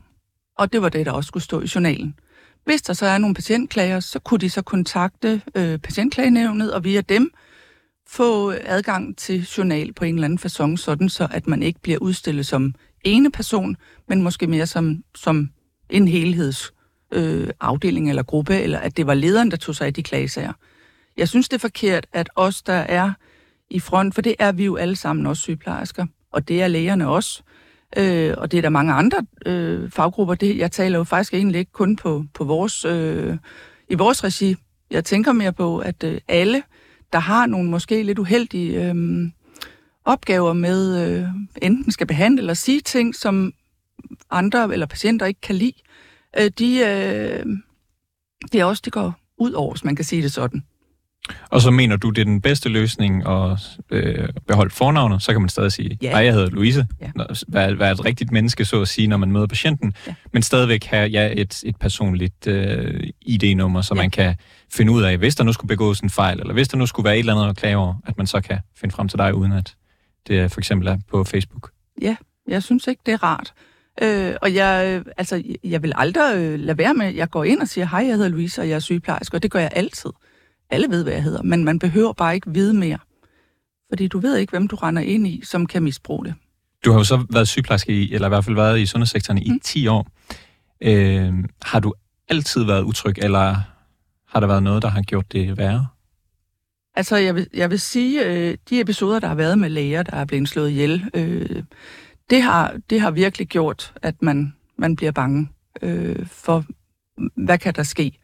og 0.58 0.72
det 0.72 0.82
var 0.82 0.88
det, 0.88 1.06
der 1.06 1.12
også 1.12 1.28
skulle 1.28 1.44
stå 1.44 1.60
i 1.60 1.66
journalen. 1.74 2.14
Hvis 2.64 2.82
der 2.82 2.92
så 2.92 3.06
er 3.06 3.18
nogle 3.18 3.34
patientklager, 3.34 4.00
så 4.00 4.18
kunne 4.18 4.40
de 4.40 4.50
så 4.50 4.62
kontakte 4.62 5.42
øh, 5.54 5.78
patientklagenævnet, 5.78 6.74
og 6.74 6.84
via 6.84 7.00
dem 7.00 7.30
få 8.06 8.50
adgang 8.50 9.16
til 9.16 9.46
journal 9.58 9.92
på 9.92 10.04
en 10.04 10.14
eller 10.14 10.24
anden 10.24 10.38
façon, 10.38 10.76
sådan 10.76 11.08
så 11.08 11.28
at 11.30 11.46
man 11.46 11.62
ikke 11.62 11.80
bliver 11.80 11.98
udstillet 11.98 12.46
som 12.46 12.74
ene 13.04 13.30
person, 13.30 13.76
men 14.08 14.22
måske 14.22 14.46
mere 14.46 14.66
som, 14.66 15.02
som 15.14 15.50
en 15.90 16.08
helheds 16.08 16.72
øh, 17.12 17.50
afdeling 17.60 18.08
eller 18.08 18.22
gruppe, 18.22 18.60
eller 18.60 18.78
at 18.78 18.96
det 18.96 19.06
var 19.06 19.14
lederen, 19.14 19.50
der 19.50 19.56
tog 19.56 19.74
sig 19.74 19.86
af 19.86 19.94
de 19.94 20.02
klagesager. 20.02 20.52
Jeg 21.16 21.28
synes, 21.28 21.48
det 21.48 21.56
er 21.56 21.60
forkert, 21.60 22.06
at 22.12 22.30
os, 22.34 22.62
der 22.62 22.72
er 22.72 23.12
i 23.70 23.80
front, 23.80 24.14
for 24.14 24.22
det 24.22 24.34
er 24.38 24.52
vi 24.52 24.64
jo 24.64 24.76
alle 24.76 24.96
sammen 24.96 25.26
også 25.26 25.42
sygeplejersker, 25.42 26.06
og 26.32 26.48
det 26.48 26.62
er 26.62 26.68
lægerne 26.68 27.08
også, 27.08 27.42
øh, 27.96 28.34
og 28.38 28.50
det 28.50 28.58
er 28.58 28.62
der 28.62 28.68
mange 28.68 28.92
andre 28.92 29.26
øh, 29.46 29.90
faggrupper. 29.90 30.34
Det, 30.34 30.58
jeg 30.58 30.72
taler 30.72 30.98
jo 30.98 31.04
faktisk 31.04 31.34
egentlig 31.34 31.58
ikke 31.58 31.72
kun 31.72 31.96
på, 31.96 32.24
på 32.34 32.44
vores, 32.44 32.84
øh, 32.84 33.36
i 33.88 33.94
vores 33.94 34.24
regi. 34.24 34.56
Jeg 34.90 35.04
tænker 35.04 35.32
mere 35.32 35.52
på, 35.52 35.78
at 35.78 36.04
øh, 36.04 36.20
alle 36.28 36.62
der 37.14 37.20
har 37.20 37.46
nogle 37.46 37.70
måske 37.70 38.02
lidt 38.02 38.18
uheldige 38.18 38.90
øh, 38.90 38.94
opgaver 40.04 40.52
med 40.52 41.08
øh, 41.08 41.28
enten 41.62 41.92
skal 41.92 42.06
behandle 42.06 42.40
eller 42.40 42.54
sige 42.54 42.80
ting, 42.80 43.14
som 43.14 43.52
andre 44.30 44.72
eller 44.72 44.86
patienter 44.86 45.26
ikke 45.26 45.40
kan 45.40 45.54
lide, 45.54 45.82
øh, 46.38 46.50
de, 46.58 46.78
øh, 46.78 47.46
det 48.52 48.60
er 48.60 48.64
også, 48.64 48.82
det 48.84 48.92
går 48.92 49.14
ud 49.38 49.52
over, 49.52 49.72
hvis 49.72 49.84
man 49.84 49.96
kan 49.96 50.04
sige 50.04 50.22
det 50.22 50.32
sådan. 50.32 50.64
Og 51.50 51.60
så 51.60 51.70
mener 51.70 51.96
du, 51.96 52.10
det 52.10 52.20
er 52.20 52.24
den 52.24 52.40
bedste 52.40 52.68
løsning 52.68 53.28
at 53.28 53.78
øh, 53.90 54.28
beholde 54.46 54.70
fornavnet, 54.70 55.22
så 55.22 55.32
kan 55.32 55.40
man 55.40 55.48
stadig 55.48 55.72
sige, 55.72 55.98
ja. 56.02 56.18
jeg 56.18 56.32
hedder 56.32 56.50
Louise, 56.50 56.86
ja. 57.00 57.10
være, 57.48 57.78
være 57.78 57.92
et 57.92 58.04
rigtigt 58.04 58.32
menneske, 58.32 58.64
så 58.64 58.80
at 58.80 58.88
sige, 58.88 59.08
når 59.08 59.16
man 59.16 59.32
møder 59.32 59.46
patienten, 59.46 59.94
ja. 60.06 60.14
men 60.32 60.42
stadigvæk 60.42 60.84
have 60.84 61.08
ja, 61.08 61.30
et, 61.36 61.62
et 61.66 61.76
personligt 61.76 62.46
øh, 62.46 63.10
ID-nummer, 63.20 63.80
så 63.80 63.94
ja. 63.94 64.02
man 64.02 64.10
kan 64.10 64.34
finde 64.72 64.92
ud 64.92 65.02
af, 65.02 65.18
hvis 65.18 65.34
der 65.34 65.44
nu 65.44 65.52
skulle 65.52 65.68
begås 65.68 66.00
en 66.00 66.10
fejl, 66.10 66.40
eller 66.40 66.52
hvis 66.52 66.68
der 66.68 66.76
nu 66.76 66.86
skulle 66.86 67.04
være 67.04 67.14
et 67.14 67.18
eller 67.18 67.34
andet 67.34 67.48
at 67.50 67.56
klage 67.56 67.76
over, 67.76 67.94
at 68.06 68.18
man 68.18 68.26
så 68.26 68.40
kan 68.40 68.58
finde 68.76 68.94
frem 68.94 69.08
til 69.08 69.18
dig, 69.18 69.34
uden 69.34 69.52
at 69.52 69.74
det 70.26 70.52
for 70.52 70.60
eksempel 70.60 70.88
er 70.88 70.98
på 71.10 71.24
Facebook. 71.24 71.70
Ja, 72.02 72.16
jeg 72.48 72.62
synes 72.62 72.86
ikke, 72.86 73.02
det 73.06 73.14
er 73.14 73.22
rart. 73.22 73.52
Øh, 74.02 74.34
og 74.42 74.54
jeg, 74.54 75.02
altså, 75.16 75.42
jeg 75.64 75.82
vil 75.82 75.92
aldrig 75.96 76.36
øh, 76.36 76.58
lade 76.58 76.78
være 76.78 76.94
med, 76.94 77.14
jeg 77.14 77.30
går 77.30 77.44
ind 77.44 77.60
og 77.60 77.68
siger, 77.68 77.86
hej, 77.86 78.00
jeg 78.06 78.14
hedder 78.14 78.28
Louise, 78.28 78.60
og 78.60 78.68
jeg 78.68 78.74
er 78.74 78.80
sygeplejerske, 78.80 79.36
og 79.36 79.42
det 79.42 79.50
gør 79.50 79.60
jeg 79.60 79.70
altid. 79.74 80.10
Alle 80.70 80.90
ved, 80.90 81.02
hvad 81.02 81.12
jeg 81.12 81.22
hedder, 81.22 81.42
men 81.42 81.64
man 81.64 81.78
behøver 81.78 82.12
bare 82.12 82.34
ikke 82.34 82.50
vide 82.50 82.74
mere. 82.74 82.98
Fordi 83.88 84.08
du 84.08 84.18
ved 84.18 84.36
ikke, 84.36 84.50
hvem 84.50 84.68
du 84.68 84.76
render 84.76 85.02
ind 85.02 85.26
i, 85.26 85.40
som 85.44 85.66
kan 85.66 85.82
misbruge 85.82 86.24
det. 86.24 86.34
Du 86.84 86.90
har 86.90 86.98
jo 86.98 87.04
så 87.04 87.26
været 87.30 87.48
sygeplejerske 87.48 87.92
i, 88.02 88.14
eller 88.14 88.28
i 88.28 88.30
hvert 88.30 88.44
fald 88.44 88.56
været 88.56 88.80
i 88.80 88.86
sundhedssektoren 88.86 89.38
i 89.38 89.50
mm. 89.50 89.60
10 89.60 89.86
år. 89.86 90.06
Øh, 90.80 91.32
har 91.62 91.80
du 91.80 91.92
altid 92.28 92.64
været 92.64 92.82
utryg, 92.82 93.14
eller 93.18 93.56
har 94.28 94.40
der 94.40 94.46
været 94.46 94.62
noget, 94.62 94.82
der 94.82 94.88
har 94.88 95.02
gjort 95.02 95.32
det 95.32 95.58
værre? 95.58 95.86
Altså, 96.96 97.16
jeg 97.16 97.34
vil, 97.34 97.46
jeg 97.54 97.70
vil 97.70 97.80
sige, 97.80 98.26
øh, 98.26 98.56
de 98.70 98.80
episoder, 98.80 99.18
der 99.18 99.28
har 99.28 99.34
været 99.34 99.58
med 99.58 99.68
læger, 99.68 100.02
der 100.02 100.16
er 100.16 100.24
blevet 100.24 100.48
slået 100.48 100.70
ihjel, 100.70 101.10
øh, 101.14 101.62
det, 102.30 102.42
har, 102.42 102.76
det 102.90 103.00
har 103.00 103.10
virkelig 103.10 103.48
gjort, 103.48 103.94
at 104.02 104.22
man, 104.22 104.54
man 104.78 104.96
bliver 104.96 105.12
bange 105.12 105.48
øh, 105.82 106.26
for, 106.26 106.64
hvad 107.36 107.58
kan 107.58 107.74
der 107.74 107.82
ske 107.82 108.18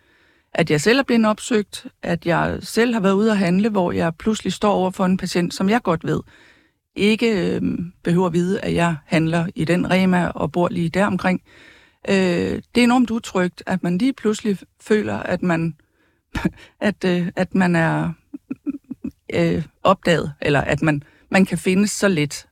at 0.55 0.71
jeg 0.71 0.81
selv 0.81 0.99
er 0.99 1.03
blevet 1.03 1.27
opsøgt, 1.27 1.87
at 2.03 2.27
jeg 2.27 2.59
selv 2.61 2.95
har 2.95 3.01
været 3.01 3.13
ude 3.13 3.31
at 3.31 3.39
handle, 3.39 3.69
hvor 3.69 3.93
jeg 3.93 4.15
pludselig 4.17 4.53
står 4.53 4.73
over 4.73 4.91
for 4.91 5.07
en 5.07 5.17
patient, 5.17 5.55
som 5.55 5.69
jeg 5.69 5.83
godt 5.83 6.05
ved, 6.05 6.21
ikke 6.97 7.57
øh, 7.57 7.63
behøver 8.05 8.27
at 8.27 8.33
vide, 8.33 8.61
at 8.61 8.75
jeg 8.75 8.97
handler 9.07 9.47
i 9.55 9.65
den 9.65 9.91
Rema 9.91 10.27
og 10.27 10.53
bor 10.53 10.69
lige 10.69 10.89
der 10.89 11.07
omkring. 11.07 11.43
Øh, 12.09 12.15
det 12.75 12.81
er 12.81 12.85
enormt 12.85 13.11
utrygt, 13.11 13.63
at 13.67 13.83
man 13.83 13.99
lige 13.99 14.13
pludselig 14.13 14.59
føler, 14.81 15.17
at 15.17 15.43
man, 15.43 15.75
at, 16.81 17.05
øh, 17.05 17.29
at 17.37 17.55
man 17.55 17.77
er 17.77 18.13
øh, 19.35 19.65
opdaget, 19.83 20.33
eller 20.43 20.61
at 20.61 20.83
man, 20.83 21.03
man 21.31 21.47
kan 21.47 21.59
findes 21.59 21.91
så 21.91 22.09
lidt. 22.09 22.47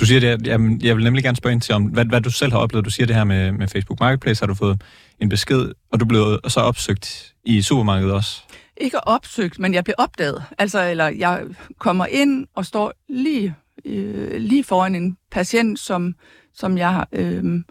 Du 0.00 0.06
siger 0.06 0.20
det, 0.20 0.46
jeg, 0.46 0.60
jeg 0.82 0.96
vil 0.96 1.04
nemlig 1.04 1.24
gerne 1.24 1.36
spørge 1.36 1.52
ind 1.52 1.60
til, 1.60 1.74
om, 1.74 1.84
hvad, 1.84 2.04
hvad 2.04 2.20
du 2.20 2.30
selv 2.30 2.52
har 2.52 2.58
oplevet. 2.58 2.84
Du 2.84 2.90
siger 2.90 3.06
det 3.06 3.16
her 3.16 3.24
med, 3.24 3.52
med 3.52 3.68
Facebook 3.68 4.00
Marketplace, 4.00 4.42
har 4.42 4.46
du 4.46 4.54
fået 4.54 4.82
en 5.22 5.28
besked, 5.28 5.72
og 5.92 6.00
du 6.00 6.04
blev 6.04 6.40
så 6.48 6.60
opsøgt 6.60 7.34
i 7.44 7.62
supermarkedet 7.62 8.12
også? 8.12 8.42
Ikke 8.76 9.08
opsøgt, 9.08 9.58
men 9.58 9.74
jeg 9.74 9.84
blev 9.84 9.94
opdaget. 9.98 10.44
Altså, 10.58 10.90
eller 10.90 11.08
jeg 11.08 11.44
kommer 11.78 12.06
ind 12.06 12.46
og 12.54 12.66
står 12.66 12.92
lige, 13.08 13.54
øh, 13.84 14.36
lige 14.40 14.64
foran 14.64 14.94
en 14.94 15.16
patient, 15.30 15.78
som, 15.78 16.14
som 16.54 16.78
jeg... 16.78 17.06
Øh, 17.12 17.62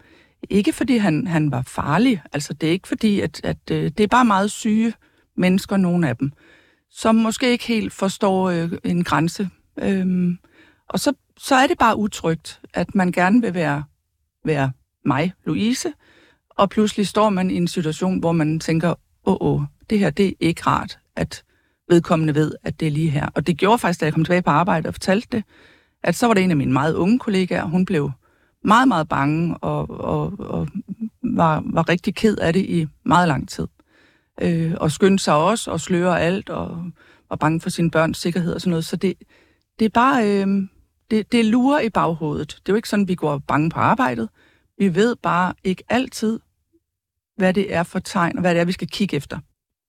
ikke 0.50 0.72
fordi 0.72 0.96
han, 0.96 1.26
han 1.26 1.50
var 1.50 1.62
farlig, 1.62 2.22
altså 2.32 2.54
det 2.54 2.66
er 2.66 2.72
ikke 2.72 2.88
fordi, 2.88 3.20
at, 3.20 3.40
at 3.44 3.70
øh, 3.70 3.90
det 3.90 4.00
er 4.00 4.06
bare 4.06 4.24
meget 4.24 4.50
syge 4.50 4.94
mennesker, 5.36 5.76
nogle 5.76 6.08
af 6.08 6.16
dem, 6.16 6.32
som 6.90 7.14
måske 7.14 7.50
ikke 7.50 7.66
helt 7.66 7.92
forstår 7.92 8.50
øh, 8.50 8.72
en 8.84 9.04
grænse. 9.04 9.48
Øhm, 9.78 10.38
og 10.88 11.00
så 11.00 11.12
så 11.42 11.54
er 11.54 11.66
det 11.66 11.78
bare 11.78 11.96
utrygt, 11.96 12.60
at 12.74 12.94
man 12.94 13.12
gerne 13.12 13.40
vil 13.40 13.54
være, 13.54 13.84
være 14.44 14.72
mig, 15.04 15.32
Louise, 15.44 15.92
og 16.56 16.70
pludselig 16.70 17.06
står 17.06 17.30
man 17.30 17.50
i 17.50 17.56
en 17.56 17.68
situation, 17.68 18.18
hvor 18.18 18.32
man 18.32 18.60
tænker, 18.60 18.94
åh, 19.26 19.36
åh, 19.40 19.62
det 19.90 19.98
her, 19.98 20.10
det 20.10 20.26
er 20.26 20.32
ikke 20.40 20.62
rart, 20.66 20.98
at 21.16 21.44
vedkommende 21.88 22.34
ved, 22.34 22.54
at 22.64 22.80
det 22.80 22.86
er 22.86 22.92
lige 22.92 23.10
her. 23.10 23.28
Og 23.34 23.46
det 23.46 23.56
gjorde 23.56 23.78
faktisk, 23.78 24.00
da 24.00 24.04
jeg 24.04 24.14
kom 24.14 24.24
tilbage 24.24 24.42
på 24.42 24.50
arbejde 24.50 24.88
og 24.88 24.94
fortalte 24.94 25.28
det, 25.32 25.44
at 26.02 26.14
så 26.14 26.26
var 26.26 26.34
det 26.34 26.44
en 26.44 26.50
af 26.50 26.56
mine 26.56 26.72
meget 26.72 26.94
unge 26.94 27.18
kollegaer, 27.18 27.64
hun 27.64 27.84
blev 27.84 28.10
meget, 28.64 28.88
meget 28.88 29.08
bange 29.08 29.56
og, 29.56 29.90
og, 29.90 30.32
og 30.38 30.68
var, 31.22 31.62
var 31.66 31.88
rigtig 31.88 32.14
ked 32.14 32.36
af 32.36 32.52
det 32.52 32.64
i 32.64 32.86
meget 33.04 33.28
lang 33.28 33.48
tid. 33.48 33.66
Øh, 34.40 34.74
og 34.76 34.90
skyndte 34.90 35.24
sig 35.24 35.34
også 35.34 35.70
og 35.70 35.80
sløre 35.80 36.20
alt 36.20 36.50
og 36.50 36.84
var 37.28 37.36
bange 37.36 37.60
for 37.60 37.70
sine 37.70 37.90
børns 37.90 38.18
sikkerhed 38.18 38.54
og 38.54 38.60
sådan 38.60 38.70
noget. 38.70 38.84
Så 38.84 38.96
det, 38.96 39.14
det 39.78 39.84
er 39.84 39.88
bare, 39.88 40.28
øh, 40.28 40.46
det, 41.10 41.32
det 41.32 41.44
lurer 41.44 41.80
i 41.80 41.90
baghovedet. 41.90 42.48
Det 42.48 42.68
er 42.68 42.72
jo 42.72 42.76
ikke 42.76 42.88
sådan, 42.88 43.08
vi 43.08 43.14
går 43.14 43.38
bange 43.38 43.70
på 43.70 43.80
arbejdet. 43.80 44.28
Vi 44.82 44.94
ved 44.94 45.16
bare 45.16 45.54
ikke 45.64 45.84
altid, 45.88 46.40
hvad 47.36 47.54
det 47.54 47.74
er 47.74 47.82
for 47.82 47.98
tegn, 47.98 48.36
og 48.36 48.40
hvad 48.40 48.54
det 48.54 48.60
er, 48.60 48.64
vi 48.64 48.72
skal 48.72 48.88
kigge 48.88 49.16
efter. 49.16 49.38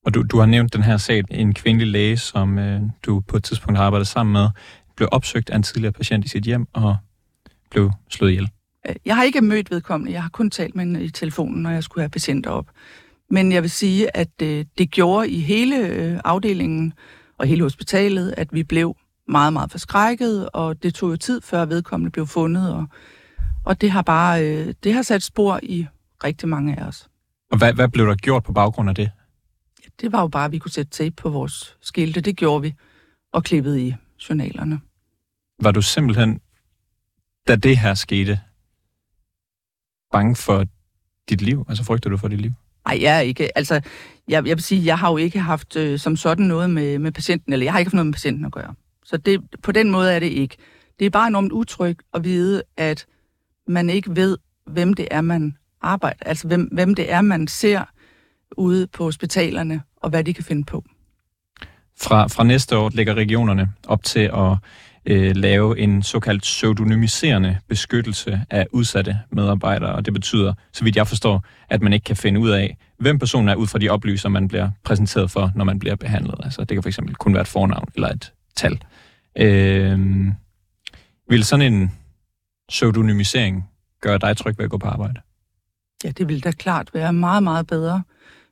Og 0.06 0.14
du, 0.14 0.24
du 0.24 0.40
har 0.40 0.46
nævnt 0.46 0.74
den 0.74 0.84
her 0.84 0.98
sag, 0.98 1.24
en 1.32 1.54
kvindelig 1.54 1.88
læge, 1.88 2.18
som 2.18 2.60
øh, 2.60 2.82
du 3.06 3.20
på 3.20 3.38
et 3.38 3.44
tidspunkt 3.44 3.78
har 3.78 3.86
arbejdet 3.86 4.08
sammen 4.08 4.34
med, 4.34 4.50
blev 4.96 5.10
opsøgt 5.12 5.50
af 5.50 5.56
en 5.56 5.64
tidligere 5.64 5.92
patient 5.92 6.26
i 6.26 6.28
sit 6.28 6.44
hjem 6.44 6.68
og 6.74 6.98
blev 7.72 7.92
slået 8.10 8.32
ihjel. 8.32 8.50
Øh, 8.90 8.96
jeg 9.06 9.16
har 9.16 9.24
ikke 9.24 9.42
mødt 9.42 9.72
vedkommende. 9.72 10.14
Jeg 10.14 10.22
har 10.22 10.30
kun 10.30 10.50
talt 10.50 10.76
med 10.76 10.86
hende 10.86 11.04
i 11.04 11.10
telefonen, 11.10 11.64
når 11.64 11.70
jeg 11.70 11.84
skulle 11.84 12.02
have 12.02 12.10
patienter 12.10 12.50
op. 12.50 12.68
Men 13.30 13.52
jeg 13.52 13.62
vil 13.62 13.72
sige, 13.72 14.18
at 14.18 14.42
øh, 14.42 14.66
det 14.78 14.92
gjorde 14.92 15.30
i 15.30 15.40
hele 15.40 15.88
øh, 15.88 16.20
afdelingen 16.26 16.94
og 17.38 17.48
hele 17.48 17.64
hospitalet, 17.64 18.34
at 18.38 18.48
vi 18.52 18.64
blev 18.64 18.96
meget, 19.28 19.54
meget 19.54 19.72
forskrækket, 19.72 20.50
og 20.50 20.84
det 20.84 20.94
tog 20.94 21.12
jo 21.12 21.16
tid, 21.16 21.42
før 21.42 21.66
vedkommende 21.66 22.12
blev 22.12 22.28
fundet, 22.28 22.74
og, 22.74 22.88
og 23.66 23.82
det 23.82 23.92
har 23.92 24.02
bare 24.02 24.48
øh, 24.48 24.74
det 24.84 24.94
har 24.94 25.02
sat 25.02 25.24
spor 25.24 25.60
i 25.64 25.88
rigtig 26.24 26.50
mange 26.50 26.80
af 26.80 26.88
os. 26.88 27.10
Og 27.52 27.58
hvad, 27.58 27.74
hvad 27.74 27.88
blev 27.88 28.08
der 28.08 28.16
gjort 28.16 28.44
på 28.44 28.54
baggrund 28.54 28.90
af 28.90 28.96
det? 28.96 29.12
Ja, 29.84 29.90
det 30.02 30.12
var 30.12 30.22
jo 30.22 30.28
bare, 30.28 30.46
at 30.46 30.52
vi 30.52 30.58
kunne 30.58 30.72
sætte 30.72 30.92
tape 30.92 31.16
på 31.16 31.30
vores 31.30 31.78
skilte. 31.82 32.22
Det 32.22 32.38
gjorde 32.38 32.62
vi, 32.62 32.74
og 33.32 33.44
klippede 33.44 33.88
i 33.88 33.96
journalerne. 34.30 34.82
Var 35.62 35.72
du 35.72 35.82
simpelthen, 35.82 36.42
da 37.48 37.56
det 37.56 37.78
her 37.78 37.94
skete, 37.94 38.40
bange 40.12 40.36
for 40.36 40.66
dit 41.30 41.42
liv? 41.42 41.66
Altså 41.70 41.84
frygter 41.84 42.10
du 42.10 42.18
for 42.18 42.28
dit 42.28 42.42
liv? 42.42 42.52
Nej, 42.86 43.00
jeg 43.02 43.18
er 43.18 43.20
ikke. 43.20 43.58
Altså, 43.58 43.82
jeg, 44.28 44.48
jeg 44.48 44.58
vil 44.58 44.64
sige, 44.64 44.86
jeg 44.86 45.00
har 45.00 45.12
jo 45.12 45.18
ikke 45.18 45.40
haft 45.40 45.76
øh, 45.76 46.00
som 46.00 46.16
sådan 46.16 46.46
noget 46.46 46.70
med, 46.70 47.00
med 47.00 47.12
patienten, 47.12 47.54
eller 47.54 47.64
jeg 47.64 47.74
har 47.74 47.80
ikke 47.80 47.90
haft 47.90 47.94
noget 47.94 48.06
med 48.06 48.14
patienten 48.14 48.46
at 48.46 48.52
gøre. 48.52 48.74
Så 49.06 49.18
det, 49.18 49.42
på 49.64 49.72
den 49.72 49.92
måde 49.92 50.14
er 50.14 50.20
det 50.20 50.28
ikke. 50.28 50.58
Det 51.00 51.06
er 51.06 51.10
bare 51.10 51.28
enormt 51.28 51.52
utrygt 51.52 52.02
at 52.14 52.24
vide, 52.24 52.64
at 52.78 53.06
man 53.68 53.90
ikke 53.90 54.16
ved, 54.16 54.38
hvem 54.66 54.94
det 54.94 55.08
er, 55.12 55.22
man 55.22 55.58
arbejder. 55.82 56.20
Altså, 56.26 56.48
hvem, 56.48 56.62
hvem 56.62 56.96
det 56.96 57.12
er, 57.12 57.22
man 57.22 57.48
ser 57.48 57.84
ude 58.58 58.88
på 58.88 59.04
hospitalerne, 59.04 59.82
og 59.98 60.10
hvad 60.10 60.24
de 60.24 60.34
kan 60.34 60.44
finde 60.44 60.64
på. 60.64 60.84
Fra, 62.02 62.28
fra 62.28 62.44
næste 62.44 62.78
år 62.78 62.92
lægger 62.94 63.14
regionerne 63.14 63.70
op 63.88 64.04
til 64.04 64.20
at 64.20 64.58
øh, 65.06 65.36
lave 65.36 65.80
en 65.80 66.04
såkaldt 66.04 66.42
pseudonymiserende 66.42 67.58
beskyttelse 67.68 68.42
af 68.50 68.68
udsatte 68.72 69.20
medarbejdere, 69.32 69.96
og 69.96 70.06
det 70.06 70.14
betyder, 70.14 70.54
så 70.74 70.84
vidt 70.84 70.96
jeg 70.96 71.08
forstår, 71.08 71.44
at 71.70 71.82
man 71.82 71.94
ikke 71.94 72.04
kan 72.04 72.16
finde 72.16 72.40
ud 72.40 72.50
af, 72.50 72.78
hvem 73.00 73.20
personen 73.20 73.50
er 73.50 73.56
ud 73.56 73.68
fra 73.68 73.80
de 73.80 73.90
oplysninger, 73.90 74.40
man 74.40 74.48
bliver 74.48 74.70
præsenteret 74.84 75.32
for, 75.32 75.52
når 75.56 75.66
man 75.66 75.80
bliver 75.80 75.96
behandlet. 75.96 76.36
Altså, 76.44 76.64
det 76.64 76.84
kan 76.84 76.92
fx 76.92 77.00
kun 77.20 77.34
være 77.34 77.42
et 77.42 77.48
fornavn 77.48 77.88
eller 77.96 78.10
et 78.10 78.34
tal. 78.56 78.80
Øh, 79.38 80.00
vil 81.30 81.44
sådan 81.44 81.74
en 81.74 81.92
pseudonymisering 82.74 83.70
gøre 84.02 84.18
dig 84.18 84.38
tryg 84.38 84.58
ved 84.58 84.66
at 84.66 84.72
gå 84.72 84.78
på 84.78 84.88
arbejde? 84.88 85.22
Ja, 86.04 86.12
det 86.12 86.30
vil 86.30 86.44
da 86.44 86.52
klart 86.52 86.90
være 86.94 87.14
meget, 87.14 87.44
meget 87.44 87.68
bedre. 87.68 88.04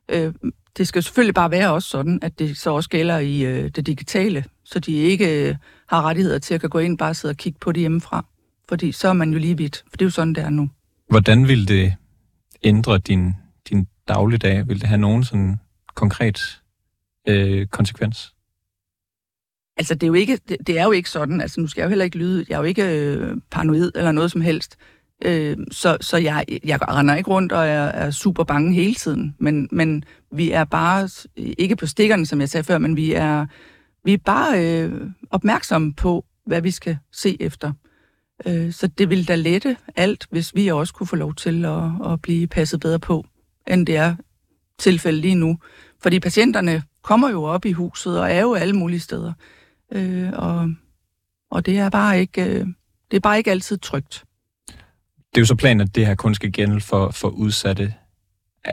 Øh, 0.10 0.34
det 0.78 0.88
skal 0.88 1.04
selvfølgelig 1.04 1.34
bare 1.34 1.52
være 1.52 1.72
også 1.72 1.90
sådan, 1.90 2.20
at 2.22 2.40
det 2.40 2.58
så 2.58 2.70
også 2.70 2.90
gælder 2.90 3.20
i 3.20 3.42
øh, 3.42 3.70
det 3.70 3.88
digitale, 3.88 4.46
så 4.64 4.80
de 4.80 4.92
ikke 4.92 5.50
øh, 5.50 5.56
har 5.88 6.02
rettigheder 6.02 6.40
til 6.40 6.54
at 6.54 6.72
gå 6.72 6.80
ind 6.80 6.98
bare 6.98 7.14
sidde 7.14 7.32
og 7.32 7.38
kigge 7.38 7.60
på 7.60 7.72
det 7.72 7.80
hjemmefra. 7.80 8.26
Fordi 8.70 8.92
så 8.92 9.08
er 9.08 9.14
man 9.14 9.32
jo 9.34 9.40
lige 9.40 9.58
vidt, 9.58 9.84
for 9.90 9.98
det 9.98 10.02
er 10.02 10.06
jo 10.06 10.10
sådan, 10.10 10.36
det 10.36 10.44
er 10.44 10.50
nu. 10.50 10.70
Hvordan 11.10 11.48
vil 11.48 11.68
det 11.68 11.96
ændre 12.64 12.98
din, 12.98 13.34
din 13.70 13.88
dagligdag? 14.08 14.68
Vil 14.68 14.82
det 14.82 14.88
have 14.88 15.02
nogen 15.02 15.24
sådan 15.24 15.60
konkret 15.96 16.62
øh, 17.28 17.68
konsekvens? 17.68 18.34
Altså, 19.82 19.96
det 19.96 20.04
er, 20.04 20.08
jo 20.08 20.14
ikke, 20.14 20.40
det, 20.50 20.58
det 20.68 20.80
er 20.80 20.84
jo 20.84 20.92
ikke 20.92 21.10
sådan. 21.10 21.42
Altså, 21.42 21.62
nu 21.62 21.68
skal 21.68 21.82
jeg 21.82 21.86
jo 21.86 21.90
heller 21.90 22.06
ikke 22.06 22.18
lyde. 22.18 22.46
Jeg 22.50 22.56
er 22.56 22.60
jo 22.60 22.64
ikke 22.64 23.00
øh, 23.00 23.38
paranoid 23.52 23.92
eller 23.96 24.12
noget 24.12 24.32
som 24.32 24.42
helst. 24.42 24.78
Øh, 25.26 25.58
så 25.72 25.98
så 26.02 26.18
jeg, 26.18 26.46
jeg 26.64 26.90
render 26.90 27.16
ikke 27.16 27.30
rundt 27.30 27.52
og 27.52 27.68
er, 27.68 27.84
er 27.84 28.12
super 28.12 28.44
bange 28.44 28.74
hele 28.74 28.96
tiden. 28.96 29.36
Men, 29.40 29.70
men 29.72 30.04
vi 30.32 30.52
er 30.52 30.64
bare, 30.64 31.10
ikke 31.36 31.76
på 31.76 31.86
stikkerne, 31.86 32.26
som 32.26 32.40
jeg 32.40 32.50
sagde 32.50 32.64
før, 32.64 32.78
men 32.78 32.96
vi 32.96 33.14
er, 33.14 33.46
vi 34.06 34.14
er 34.14 34.18
bare 34.18 34.66
øh, 34.66 35.02
opmærksomme 35.30 35.94
på, 35.94 36.26
hvad 36.46 36.62
vi 36.62 36.72
skal 36.72 36.98
se 37.12 37.38
efter. 37.40 37.72
Øh, 38.46 38.74
så 38.74 38.88
det 38.88 39.10
ville 39.10 39.26
da 39.26 39.36
lette 39.36 39.78
alt, 39.96 40.28
hvis 40.32 40.56
vi 40.56 40.68
også 40.68 40.94
kunne 40.94 41.08
få 41.08 41.16
lov 41.16 41.36
til 41.36 41.66
at, 41.66 42.12
at 42.12 42.22
blive 42.22 42.48
passet 42.48 42.80
bedre 42.80 43.00
på, 43.00 43.26
end 43.68 43.88
det 43.88 43.98
er 43.98 44.16
tilfældet 44.80 45.22
lige 45.22 45.36
nu. 45.36 45.58
Fordi 46.02 46.20
patienterne 46.20 46.84
kommer 47.04 47.30
jo 47.30 47.44
op 47.44 47.66
i 47.66 47.72
huset 47.72 48.20
og 48.20 48.32
er 48.32 48.42
jo 48.42 48.54
alle 48.54 48.74
mulige 48.74 49.00
steder. 49.00 49.34
Øh, 49.92 50.30
og, 50.34 50.74
og 51.52 51.66
det 51.66 51.80
er 51.80 51.90
bare 51.90 52.20
ikke, 52.20 52.46
øh, 52.46 52.68
det 53.12 53.18
er 53.18 53.22
bare 53.22 53.38
ikke 53.38 53.52
altid 53.52 53.78
trygt. 53.78 54.24
Det 55.08 55.38
er 55.38 55.42
jo 55.42 55.46
så 55.46 55.56
planen, 55.56 55.82
at 55.82 55.96
det 55.96 56.08
her 56.08 56.16
kun 56.16 56.36
skal 56.36 56.52
gælde 56.52 56.82
for, 56.82 57.12
for 57.12 57.28
udsatte 57.28 57.94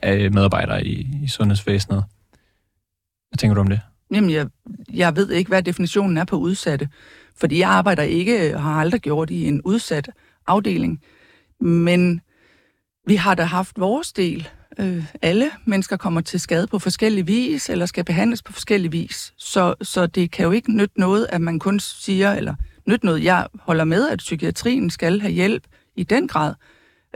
øh, 0.05 0.35
medarbejdere 0.35 0.85
i, 0.85 1.09
i 1.23 1.29
sundhedsvæsenet. 1.29 2.05
Hvad 3.31 3.39
tænker 3.39 3.55
du 3.55 3.61
om 3.61 3.69
det? 3.69 3.81
Jamen, 4.15 4.31
jeg, 4.31 4.49
jeg 4.93 5.17
ved 5.17 5.31
ikke, 5.31 5.49
hvad 5.49 5.63
definitionen 5.63 6.17
er 6.17 6.25
på 6.25 6.37
udsatte. 6.37 6.89
Fordi 7.37 7.59
jeg 7.59 7.71
arbejder 7.71 8.03
ikke, 8.03 8.55
og 8.57 8.63
har 8.63 8.81
aldrig 8.81 9.01
gjort 9.01 9.31
i 9.31 9.49
en 9.49 9.63
udsat 9.63 10.11
afdeling. 10.47 11.03
Men 11.61 12.21
vi 13.07 13.17
har 13.17 13.35
da 13.35 13.43
haft 13.43 13.79
vores 13.79 14.13
del. 14.13 14.49
Øh, 14.81 15.05
alle 15.23 15.51
mennesker 15.65 15.97
kommer 15.97 16.21
til 16.21 16.41
skade 16.41 16.67
på 16.67 16.79
forskellig 16.79 17.27
vis, 17.27 17.71
eller 17.71 17.87
skal 17.87 18.05
behandles 18.05 18.43
på 18.43 18.53
forskellig 18.53 18.93
vis. 18.93 19.33
Så, 19.37 19.75
så 19.83 20.07
det 20.07 20.31
kan 20.31 20.45
jo 20.45 20.51
ikke 20.51 20.77
nytte 20.77 21.01
noget, 21.01 21.27
at 21.31 21.41
man 21.41 21.59
kun 21.59 21.81
siger, 21.81 22.33
eller 22.33 22.55
nytte 22.87 23.07
noget, 23.07 23.25
jeg 23.25 23.47
holder 23.61 23.85
med, 23.85 24.09
at 24.09 24.19
psykiatrien 24.19 24.91
skal 24.91 25.21
have 25.21 25.33
hjælp 25.33 25.63
i 25.97 26.03
den 26.03 26.29
grad, 26.29 26.55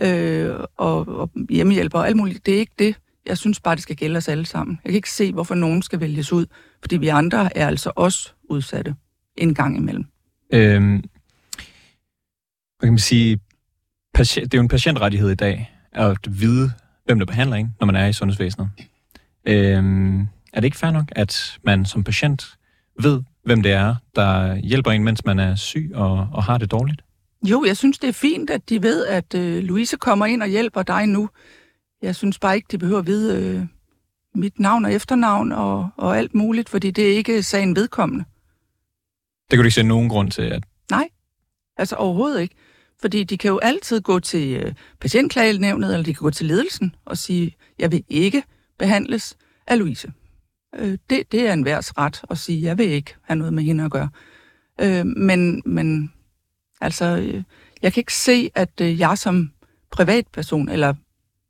øh, 0.02 0.54
og, 0.76 1.08
og 1.08 1.30
hjemmehjælp 1.50 1.94
og 1.94 2.06
alt 2.06 2.16
muligt. 2.16 2.46
Det 2.46 2.54
er 2.54 2.58
ikke 2.58 2.74
det. 2.78 2.96
Jeg 3.26 3.38
synes 3.38 3.60
bare, 3.60 3.74
det 3.74 3.82
skal 3.82 3.96
gælde 3.96 4.16
os 4.16 4.28
alle 4.28 4.46
sammen. 4.46 4.80
Jeg 4.84 4.90
kan 4.90 4.96
ikke 4.96 5.10
se, 5.10 5.32
hvorfor 5.32 5.54
nogen 5.54 5.82
skal 5.82 6.00
vælges 6.00 6.32
ud, 6.32 6.46
fordi 6.80 6.96
vi 6.96 7.08
andre 7.08 7.56
er 7.56 7.66
altså 7.66 7.92
også 7.96 8.32
udsatte 8.50 8.94
en 9.36 9.54
gang 9.54 9.76
imellem. 9.76 10.04
Øhm, 10.54 11.04
hvad 12.78 12.86
kan 12.86 12.92
man 12.92 12.98
sige? 12.98 13.40
Patient, 14.14 14.52
det 14.52 14.54
er 14.54 14.58
jo 14.58 14.62
en 14.62 14.68
patientrettighed 14.68 15.30
i 15.30 15.34
dag, 15.34 15.70
at 15.92 16.18
vide, 16.40 16.72
hvem 17.04 17.18
der 17.18 17.26
behandler 17.26 17.56
en, 17.56 17.74
når 17.80 17.86
man 17.86 17.96
er 17.96 18.06
i 18.06 18.12
sundhedsvæsenet. 18.12 18.70
Øhm, 19.46 20.20
er 20.52 20.60
det 20.60 20.64
ikke 20.64 20.76
fair 20.76 20.90
nok, 20.90 21.12
at 21.12 21.58
man 21.62 21.84
som 21.84 22.04
patient 22.04 22.56
ved, 23.00 23.22
hvem 23.44 23.62
det 23.62 23.72
er, 23.72 23.94
der 24.16 24.54
hjælper 24.54 24.90
en, 24.90 25.04
mens 25.04 25.24
man 25.24 25.38
er 25.38 25.54
syg 25.54 25.90
og, 25.94 26.28
og 26.32 26.44
har 26.44 26.58
det 26.58 26.70
dårligt? 26.70 27.02
Jo, 27.42 27.64
jeg 27.66 27.76
synes, 27.76 27.98
det 27.98 28.08
er 28.08 28.12
fint, 28.12 28.50
at 28.50 28.68
de 28.68 28.82
ved, 28.82 29.06
at 29.06 29.34
øh, 29.34 29.62
Louise 29.62 29.96
kommer 29.96 30.26
ind 30.26 30.42
og 30.42 30.48
hjælper 30.48 30.82
dig 30.82 31.06
nu. 31.06 31.28
Jeg 32.02 32.16
synes 32.16 32.38
bare 32.38 32.56
ikke, 32.56 32.68
de 32.70 32.78
behøver 32.78 33.00
at 33.00 33.06
vide 33.06 33.42
øh, 33.42 33.66
mit 34.34 34.60
navn 34.60 34.84
og 34.84 34.92
efternavn 34.92 35.52
og, 35.52 35.88
og 35.96 36.18
alt 36.18 36.34
muligt, 36.34 36.68
fordi 36.68 36.90
det 36.90 37.12
er 37.12 37.16
ikke 37.16 37.42
sagen 37.42 37.76
vedkommende. 37.76 38.24
Det 39.50 39.56
kan 39.56 39.58
du 39.58 39.64
ikke 39.64 39.74
se 39.74 39.82
nogen 39.82 40.08
grund 40.08 40.30
til? 40.30 40.42
At... 40.42 40.64
Nej, 40.90 41.08
altså 41.76 41.96
overhovedet 41.96 42.40
ikke. 42.40 42.54
Fordi 43.02 43.24
de 43.24 43.38
kan 43.38 43.48
jo 43.48 43.58
altid 43.58 44.00
gå 44.00 44.20
til 44.20 44.56
øh, 44.56 44.74
patientklagenævnet, 45.00 45.92
eller 45.92 46.04
de 46.04 46.14
kan 46.14 46.22
gå 46.22 46.30
til 46.30 46.46
ledelsen 46.46 46.94
og 47.04 47.18
sige, 47.18 47.56
jeg 47.78 47.92
vil 47.92 48.04
ikke 48.08 48.42
behandles 48.78 49.36
af 49.66 49.78
Louise. 49.78 50.12
Øh, 50.78 50.98
det, 51.10 51.32
det 51.32 51.48
er 51.48 51.52
en 51.52 51.64
værs 51.64 51.98
ret 51.98 52.22
at 52.30 52.38
sige, 52.38 52.62
jeg 52.62 52.78
vil 52.78 52.88
ikke 52.88 53.14
have 53.22 53.36
noget 53.36 53.52
med 53.52 53.62
hende 53.62 53.84
at 53.84 53.90
gøre. 53.90 54.08
Øh, 54.80 55.06
men, 55.06 55.62
men 55.66 56.12
altså, 56.80 57.04
jeg 57.82 57.92
kan 57.92 58.00
ikke 58.00 58.14
se, 58.14 58.50
at 58.54 58.80
jeg 58.80 59.18
som 59.18 59.52
privatperson, 59.90 60.68
eller 60.68 60.94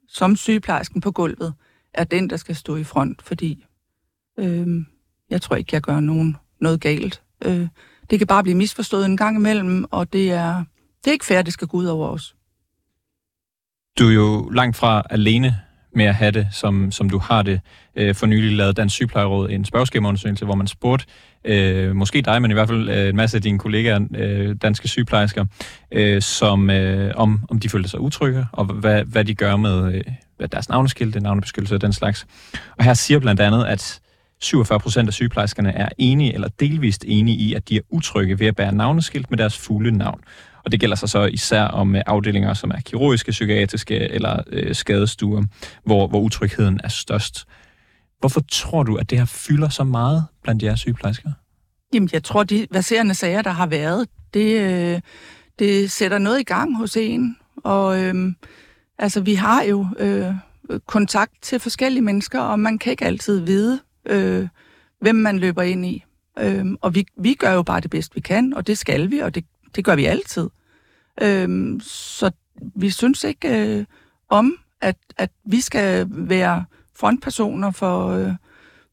som 0.09 0.37
sygeplejersken 0.37 1.01
på 1.01 1.13
gulvet, 1.13 1.55
er 1.95 2.05
den, 2.05 2.31
der 2.31 2.37
skal 2.37 2.57
stå 2.57 2.77
i 2.77 2.85
front, 2.85 3.23
fordi 3.23 3.65
øh, 4.39 4.67
jeg 5.31 5.43
tror 5.43 5.57
ikke, 5.57 5.71
jeg 5.73 5.83
gør 5.83 6.01
nogen 6.01 6.37
noget 6.61 6.81
galt. 6.81 7.23
Øh, 7.45 7.69
det 8.11 8.19
kan 8.19 8.27
bare 8.27 8.43
blive 8.43 8.57
misforstået 8.57 9.07
en 9.07 9.17
gang 9.17 9.37
imellem, 9.37 9.85
og 9.91 10.13
det 10.13 10.31
er, 10.31 10.65
det 11.05 11.11
er 11.11 11.13
ikke 11.13 11.27
fair, 11.27 11.43
det 11.43 11.53
skal 11.53 11.69
gå 11.69 11.77
ud 11.77 11.87
over 11.87 12.09
os. 12.09 12.35
Du 13.99 14.09
er 14.09 14.13
jo 14.13 14.49
langt 14.49 14.77
fra 14.77 15.03
alene 15.11 15.57
med 15.95 16.05
at 16.05 16.15
have 16.15 16.31
det, 16.31 16.47
som, 16.53 16.93
som 16.93 17.11
du 17.11 17.19
har 17.19 17.43
det. 17.43 17.61
Øh, 17.97 18.15
for 18.15 18.27
nylig 18.27 18.57
lavede 18.57 18.73
Dansk 18.73 18.95
Sygeplejeråd 18.95 19.51
en 19.51 19.65
spørgeskemaundersøgelse, 19.65 20.45
hvor 20.45 20.55
man 20.55 20.67
spurgte, 20.67 21.07
øh, 21.45 21.97
måske 21.97 22.23
dig, 22.23 22.43
men 22.43 22.51
i 22.51 22.55
hvert 22.55 22.69
fald 22.69 22.89
øh, 22.89 23.09
en 23.09 23.17
masse 23.17 23.37
af 23.37 23.43
dine 23.43 23.59
kollegaer, 23.59 24.01
øh, 24.15 24.57
danske 24.63 24.89
sygeplejersker, 24.89 25.45
øh, 25.93 26.23
som, 26.23 26.71
øh, 26.71 27.13
om, 27.17 27.41
om 27.51 27.59
de 27.59 27.69
følte 27.69 27.89
sig 27.89 28.01
utrygge, 28.01 28.47
og 28.53 28.65
hvad, 28.65 29.05
hvad 29.05 29.25
de 29.25 29.35
gør 29.35 29.57
med 29.57 29.95
øh, 29.95 30.49
deres 30.53 30.69
navneskilte, 30.69 31.21
navnebeskyttelse 31.21 31.75
og 31.75 31.81
den 31.81 31.93
slags. 31.93 32.27
Og 32.79 32.85
her 32.85 32.95
siger 32.95 33.19
blandt 33.21 33.41
andet, 33.41 33.65
at 33.65 34.01
47 34.41 34.81
procent 34.81 35.09
af 35.09 35.15
sygeplejerskerne 35.15 35.73
er 35.73 35.89
enige 35.99 36.35
eller 36.35 36.49
delvist 36.61 37.05
enige 37.09 37.37
i, 37.37 37.55
at 37.55 37.69
de 37.69 37.77
er 37.77 37.81
utrygge 37.91 38.39
ved 38.39 38.47
at 38.47 38.57
bære 38.57 38.75
navneskilt 38.75 39.31
med 39.31 39.39
deres 39.39 39.59
fulde 39.59 39.91
navn. 39.91 40.21
Og 40.65 40.73
det 40.73 40.81
gælder 40.81 40.97
sig 40.97 41.09
så 41.09 41.25
især 41.25 41.63
om 41.63 41.97
øh, 41.97 42.03
afdelinger, 42.07 42.55
som 42.55 42.71
er 42.71 42.81
kirurgiske, 42.81 43.31
psykiatriske 43.31 43.99
eller 43.99 44.43
øh, 44.47 44.75
skadestuer, 44.75 45.43
hvor, 45.85 46.07
hvor 46.07 46.21
utrygheden 46.21 46.81
er 46.85 46.89
størst. 46.89 47.45
Hvorfor 48.19 48.41
tror 48.51 48.83
du, 48.83 48.97
at 48.97 49.11
det 49.11 49.19
her 49.19 49.25
fylder 49.25 49.69
så 49.69 49.85
meget 49.85 50.25
blandt 50.43 50.63
jeres 50.63 50.81
sygeplejersker? 50.81 51.31
Jamen, 51.95 52.09
jeg 52.13 52.25
tror, 52.25 52.43
de 52.43 52.67
verserende 52.71 53.15
sager, 53.15 53.43
der 53.43 53.51
har 53.51 53.67
været, 53.67 54.09
det, 54.35 54.61
øh, 54.61 55.01
det 55.59 55.91
sætter 55.91 56.19
noget 56.19 56.41
i 56.41 56.43
gang 56.43 56.77
hos 56.77 56.97
en. 56.97 57.37
Og 57.65 58.03
øh, 58.03 58.33
altså, 58.99 59.21
vi 59.21 59.35
har 59.35 59.63
jo 59.63 59.87
øh, 59.99 60.35
kontakt 60.87 61.33
til 61.43 61.61
forskellige 61.61 62.03
mennesker, 62.03 62.41
og 62.41 62.61
man 62.61 62.79
kan 62.79 62.91
ikke 62.91 63.05
altid 63.05 63.41
vide, 63.41 63.81
øh, 64.07 64.49
hvem 65.01 65.17
man 65.17 65.39
løber 65.39 65.63
ind 65.63 65.87
i. 65.87 66.05
Øh, 66.39 66.67
og 66.81 66.95
vi, 66.95 67.07
vi 67.19 67.35
gør 67.35 67.53
jo 67.53 67.63
bare 67.63 67.81
det 67.81 67.91
bedste, 67.91 68.15
vi 68.15 68.21
kan, 68.21 68.55
og 68.55 68.67
det 68.67 68.79
skal 68.79 69.11
vi, 69.11 69.19
og 69.19 69.35
det, 69.35 69.45
det 69.75 69.85
gør 69.85 69.97
vi 69.97 70.05
altid. 70.05 70.51
Øhm, 71.23 71.81
så 71.81 72.31
vi 72.75 72.91
synes 72.91 73.25
ikke 73.25 73.79
øh, 73.79 73.85
om, 74.29 74.57
at, 74.81 74.97
at 75.17 75.31
vi 75.45 75.61
skal 75.61 76.07
være 76.11 76.65
frontpersoner 76.95 77.71
for, 77.71 78.09
øh, 78.09 78.33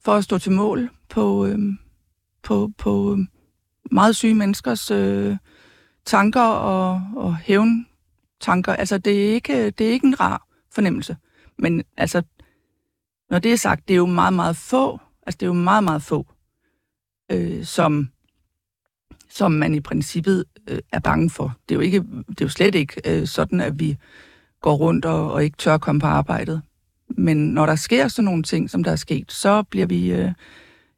for 0.01 0.13
at 0.13 0.24
stå 0.24 0.38
til 0.38 0.51
mål 0.51 0.89
på, 1.09 1.45
øh, 1.45 1.59
på, 2.43 2.71
på 2.77 3.12
øhm, 3.12 3.27
meget 3.91 4.15
syge 4.15 4.36
menneskers 4.36 4.91
øh, 4.91 5.38
tanker 6.05 6.41
og, 6.41 7.01
og 7.15 7.36
hævn 7.38 7.88
tanker. 8.39 8.74
Altså, 8.74 8.98
det 8.98 9.25
er, 9.29 9.33
ikke, 9.33 9.69
det 9.69 9.88
er 9.88 9.91
ikke 9.91 10.07
en 10.07 10.19
rar 10.19 10.48
fornemmelse. 10.71 11.17
Men 11.57 11.83
altså, 11.98 12.21
når 13.29 13.39
det 13.39 13.53
er 13.53 13.55
sagt, 13.55 13.88
det 13.88 13.93
er 13.93 13.98
jo 13.98 14.05
meget, 14.05 14.33
meget 14.33 14.55
få, 14.55 15.00
altså 15.25 15.38
det 15.38 15.43
er 15.43 15.48
jo 15.48 15.53
meget, 15.53 15.83
meget 15.83 16.01
få, 16.01 16.25
øh, 17.31 17.65
som, 17.65 18.09
som 19.29 19.51
man 19.51 19.75
i 19.75 19.79
princippet 19.79 20.45
øh, 20.67 20.79
er 20.91 21.00
bange 21.00 21.29
for. 21.29 21.57
Det 21.69 21.75
er 21.75 21.79
jo, 21.79 21.81
ikke, 21.81 22.00
det 22.29 22.41
er 22.41 22.45
jo 22.45 22.50
slet 22.50 22.75
ikke 22.75 23.01
øh, 23.05 23.27
sådan, 23.27 23.62
at 23.62 23.79
vi 23.79 23.98
går 24.62 24.75
rundt 24.75 25.05
og, 25.05 25.31
og 25.31 25.43
ikke 25.43 25.57
tør 25.57 25.77
komme 25.77 26.01
på 26.01 26.07
arbejdet. 26.07 26.62
Men 27.17 27.38
når 27.38 27.65
der 27.65 27.75
sker 27.75 28.07
sådan 28.07 28.25
nogle 28.25 28.43
ting, 28.43 28.69
som 28.69 28.83
der 28.83 28.91
er 28.91 28.95
sket, 28.95 29.31
så 29.31 29.63
bliver 29.63 29.86
vi... 29.86 30.12
Øh, 30.12 30.31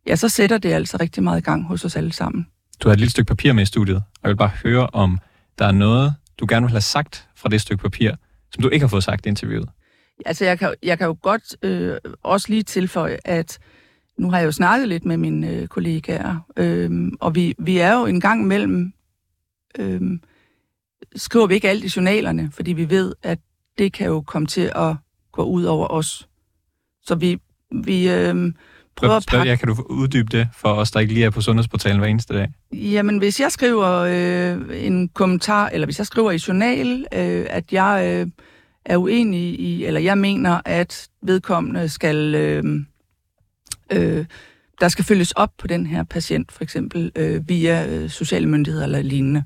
ja, 0.07 0.15
så 0.15 0.29
sætter 0.29 0.57
det 0.57 0.73
altså 0.73 0.97
rigtig 1.01 1.23
meget 1.23 1.41
i 1.41 1.43
gang 1.43 1.63
hos 1.63 1.85
os 1.85 1.95
alle 1.95 2.13
sammen. 2.13 2.47
Du 2.79 2.87
har 2.87 2.93
et 2.93 2.99
lille 2.99 3.11
stykke 3.11 3.27
papir 3.27 3.53
med 3.53 3.63
i 3.63 3.65
studiet, 3.65 3.95
og 3.95 4.03
jeg 4.23 4.29
vil 4.29 4.37
bare 4.37 4.51
høre, 4.63 4.87
om 4.93 5.19
der 5.59 5.65
er 5.65 5.71
noget, 5.71 6.13
du 6.39 6.45
gerne 6.49 6.65
vil 6.65 6.71
have 6.71 6.81
sagt 6.81 7.27
fra 7.35 7.49
det 7.49 7.61
stykke 7.61 7.81
papir, 7.81 8.11
som 8.51 8.63
du 8.63 8.69
ikke 8.69 8.83
har 8.83 8.87
fået 8.87 9.03
sagt 9.03 9.25
i 9.25 9.29
interviewet. 9.29 9.69
Altså, 10.25 10.45
jeg 10.45 10.59
kan, 10.59 10.73
jeg 10.83 10.97
kan 10.97 11.07
jo 11.07 11.17
godt 11.21 11.65
øh, 11.65 11.97
også 12.23 12.49
lige 12.49 12.63
tilføje, 12.63 13.17
at 13.25 13.59
nu 14.17 14.29
har 14.29 14.37
jeg 14.37 14.45
jo 14.45 14.51
snakket 14.51 14.89
lidt 14.89 15.05
med 15.05 15.17
mine 15.17 15.49
øh, 15.49 15.67
kollegaer, 15.67 16.35
øh, 16.57 17.11
og 17.19 17.35
vi, 17.35 17.55
vi 17.59 17.77
er 17.77 17.93
jo 17.99 18.05
en 18.05 18.19
gang 18.19 18.47
mellem, 18.47 18.93
øh, 19.79 20.01
skriver 21.15 21.47
vi 21.47 21.53
ikke 21.53 21.69
alt 21.69 21.83
i 21.83 21.91
journalerne, 21.95 22.51
fordi 22.53 22.73
vi 22.73 22.89
ved, 22.89 23.13
at 23.23 23.39
det 23.77 23.93
kan 23.93 24.07
jo 24.07 24.21
komme 24.21 24.47
til 24.47 24.71
at 24.75 24.95
gå 25.31 25.43
ud 25.43 25.63
over 25.63 25.87
os. 25.87 26.27
Så 27.03 27.15
vi, 27.15 27.39
vi 27.83 28.09
øh, 28.09 28.53
prøver 28.95 29.15
at 29.15 29.25
pakke... 29.29 29.57
Kan 29.57 29.67
du 29.67 29.85
uddybe 29.89 30.37
det 30.37 30.47
for 30.55 30.69
os, 30.69 30.91
der 30.91 30.99
ikke 30.99 31.13
lige 31.13 31.25
er 31.25 31.29
på 31.29 31.41
Sundhedsportalen 31.41 31.99
hver 31.99 32.07
eneste 32.07 32.33
dag? 32.33 32.47
Jamen, 32.73 33.17
hvis 33.17 33.39
jeg 33.39 33.51
skriver 33.51 33.89
øh, 33.89 34.85
en 34.85 35.09
kommentar, 35.09 35.69
eller 35.69 35.87
hvis 35.87 35.97
jeg 35.97 36.07
skriver 36.07 36.31
i 36.31 36.39
journal, 36.47 37.05
øh, 37.13 37.45
at 37.49 37.73
jeg 37.73 38.03
øh, 38.05 38.27
er 38.85 38.97
uenig 38.97 39.59
i, 39.59 39.85
eller 39.85 39.99
jeg 40.01 40.17
mener, 40.17 40.61
at 40.65 41.09
vedkommende 41.21 41.89
skal... 41.89 42.35
Øh, 42.35 42.85
øh, 43.91 44.25
der 44.81 44.87
skal 44.87 45.05
følges 45.05 45.31
op 45.31 45.51
på 45.57 45.67
den 45.67 45.85
her 45.85 46.03
patient, 46.03 46.51
for 46.51 46.63
eksempel 46.63 47.11
øh, 47.15 47.49
via 47.49 47.87
øh, 47.87 48.09
sociale 48.09 48.47
myndigheder 48.47 48.85
eller 48.85 49.01
lignende, 49.01 49.43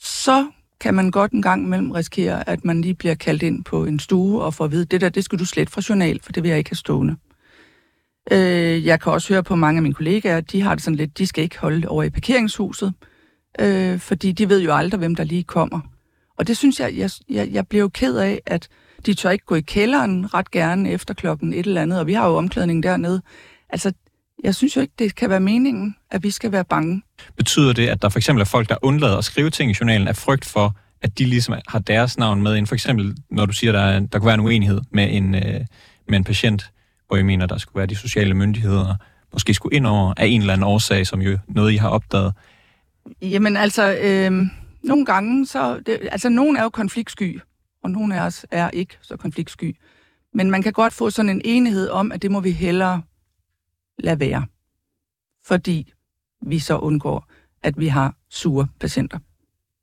så 0.00 0.46
kan 0.80 0.94
man 0.94 1.10
godt 1.10 1.32
en 1.32 1.42
gang 1.42 1.64
imellem 1.64 1.90
risikere, 1.90 2.48
at 2.48 2.64
man 2.64 2.80
lige 2.80 2.94
bliver 2.94 3.14
kaldt 3.14 3.42
ind 3.42 3.64
på 3.64 3.84
en 3.84 3.98
stue 3.98 4.42
og 4.42 4.54
får 4.54 4.64
at 4.64 4.70
vide, 4.70 4.84
det 4.84 5.00
der, 5.00 5.08
det 5.08 5.24
skal 5.24 5.38
du 5.38 5.44
slet 5.44 5.70
fra 5.70 5.82
journal, 5.88 6.20
for 6.22 6.32
det 6.32 6.42
vil 6.42 6.48
jeg 6.48 6.58
ikke 6.58 6.70
have 6.70 6.76
stående. 6.76 7.16
Øh, 8.30 8.86
jeg 8.86 9.00
kan 9.00 9.12
også 9.12 9.32
høre 9.34 9.42
på 9.42 9.56
mange 9.56 9.78
af 9.78 9.82
mine 9.82 9.94
kollegaer, 9.94 10.40
de 10.40 10.62
har 10.62 10.74
det 10.74 10.84
sådan 10.84 10.96
lidt, 10.96 11.18
de 11.18 11.26
skal 11.26 11.44
ikke 11.44 11.58
holde 11.58 11.88
over 11.88 12.02
i 12.02 12.10
parkeringshuset, 12.10 12.92
øh, 13.60 13.98
fordi 13.98 14.32
de 14.32 14.48
ved 14.48 14.62
jo 14.62 14.74
aldrig, 14.74 14.98
hvem 14.98 15.14
der 15.14 15.24
lige 15.24 15.44
kommer. 15.44 15.80
Og 16.38 16.46
det 16.46 16.56
synes 16.56 16.80
jeg, 16.80 16.96
jeg, 16.96 17.10
jeg, 17.30 17.48
jeg 17.52 17.68
bliver 17.68 17.82
jo 17.82 17.88
ked 17.88 18.16
af, 18.16 18.42
at 18.46 18.68
de 19.06 19.14
tør 19.14 19.30
ikke 19.30 19.44
gå 19.44 19.54
i 19.54 19.60
kælderen 19.60 20.34
ret 20.34 20.50
gerne 20.50 20.90
efter 20.90 21.14
klokken 21.14 21.52
et 21.52 21.66
eller 21.66 21.82
andet, 21.82 22.00
og 22.00 22.06
vi 22.06 22.12
har 22.12 22.28
jo 22.28 22.36
omklædning 22.36 22.82
dernede. 22.82 23.22
Altså, 23.70 23.92
jeg 24.44 24.54
synes 24.54 24.76
jo 24.76 24.80
ikke, 24.80 24.94
det 24.98 25.14
kan 25.14 25.30
være 25.30 25.40
meningen, 25.40 25.96
at 26.10 26.22
vi 26.22 26.30
skal 26.30 26.52
være 26.52 26.64
bange. 26.64 27.02
Betyder 27.36 27.72
det, 27.72 27.88
at 27.88 28.02
der 28.02 28.08
for 28.08 28.18
eksempel 28.18 28.40
er 28.40 28.44
folk, 28.44 28.68
der 28.68 28.76
undlader 28.82 29.16
at 29.16 29.24
skrive 29.24 29.50
ting 29.50 29.70
i 29.70 29.74
journalen 29.80 30.08
af 30.08 30.16
frygt 30.16 30.44
for, 30.44 30.76
at 31.02 31.18
de 31.18 31.24
ligesom 31.24 31.54
har 31.68 31.78
deres 31.78 32.18
navn 32.18 32.42
med 32.42 32.56
ind? 32.56 32.66
For 32.66 32.74
eksempel, 32.74 33.16
når 33.30 33.46
du 33.46 33.52
siger, 33.52 33.72
der, 33.72 33.80
er, 33.80 34.00
der 34.00 34.18
kunne 34.18 34.26
være 34.26 34.34
en 34.34 34.40
uenighed 34.40 34.80
med 34.90 35.08
en, 35.10 35.34
øh, 35.34 35.60
med 36.08 36.18
en 36.18 36.24
patient, 36.24 36.70
hvor 37.06 37.16
jeg 37.16 37.26
mener, 37.26 37.46
der 37.46 37.58
skulle 37.58 37.78
være 37.78 37.86
de 37.86 37.96
sociale 37.96 38.34
myndigheder, 38.34 38.94
måske 39.32 39.54
skulle 39.54 39.76
ind 39.76 39.86
over 39.86 40.14
af 40.16 40.26
en 40.26 40.40
eller 40.40 40.52
anden 40.52 40.64
årsag, 40.64 41.06
som 41.06 41.22
jo 41.22 41.38
noget, 41.48 41.72
I 41.72 41.76
har 41.76 41.88
opdaget. 41.88 42.34
Jamen 43.22 43.56
altså, 43.56 43.96
øh, 44.02 44.46
nogle 44.84 45.06
gange, 45.06 45.46
så... 45.46 45.80
Det, 45.86 45.98
altså, 46.12 46.28
nogen 46.28 46.56
er 46.56 46.62
jo 46.62 46.68
konfliktsky, 46.68 47.40
og 47.82 47.90
nogle 47.90 48.20
af 48.20 48.26
os 48.26 48.46
er 48.50 48.70
ikke 48.70 48.98
så 49.00 49.16
konfliktsky. 49.16 49.76
Men 50.34 50.50
man 50.50 50.62
kan 50.62 50.72
godt 50.72 50.92
få 50.92 51.10
sådan 51.10 51.28
en 51.28 51.42
enighed 51.44 51.88
om, 51.88 52.12
at 52.12 52.22
det 52.22 52.30
må 52.30 52.40
vi 52.40 52.50
hellere 52.50 53.02
lade 53.98 54.20
være. 54.20 54.46
Fordi 55.46 55.92
vi 56.42 56.58
så 56.58 56.78
undgår, 56.78 57.26
at 57.62 57.78
vi 57.78 57.86
har 57.86 58.14
sure 58.30 58.68
patienter. 58.80 59.18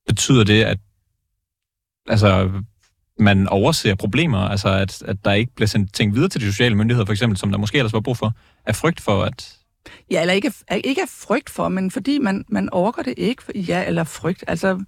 Betyder 0.07 0.43
det, 0.43 0.63
at 0.63 0.77
altså, 2.07 2.51
man 3.19 3.47
overser 3.47 3.95
problemer, 3.95 4.37
altså 4.37 4.69
at, 4.69 5.01
at 5.01 5.25
der 5.25 5.33
ikke 5.33 5.55
bliver 5.55 5.67
sendt 5.67 5.93
ting 5.93 6.15
videre 6.15 6.29
til 6.29 6.41
de 6.41 6.45
sociale 6.45 6.75
myndigheder, 6.75 7.05
for 7.05 7.13
eksempel, 7.13 7.37
som 7.37 7.51
der 7.51 7.57
måske 7.57 7.77
ellers 7.77 7.93
var 7.93 7.99
brug 7.99 8.17
for, 8.17 8.33
af 8.65 8.75
frygt 8.75 9.01
for, 9.01 9.23
at... 9.23 9.57
Ja, 10.11 10.21
eller 10.21 10.33
ikke, 10.33 10.51
ikke 10.83 11.01
af 11.01 11.09
frygt 11.09 11.49
for, 11.49 11.69
men 11.69 11.91
fordi 11.91 12.17
man, 12.17 12.45
man 12.47 12.69
overgår 12.69 13.01
det 13.01 13.13
ikke, 13.17 13.43
ja, 13.55 13.85
eller 13.87 14.03
frygt, 14.03 14.43
altså 14.47 14.83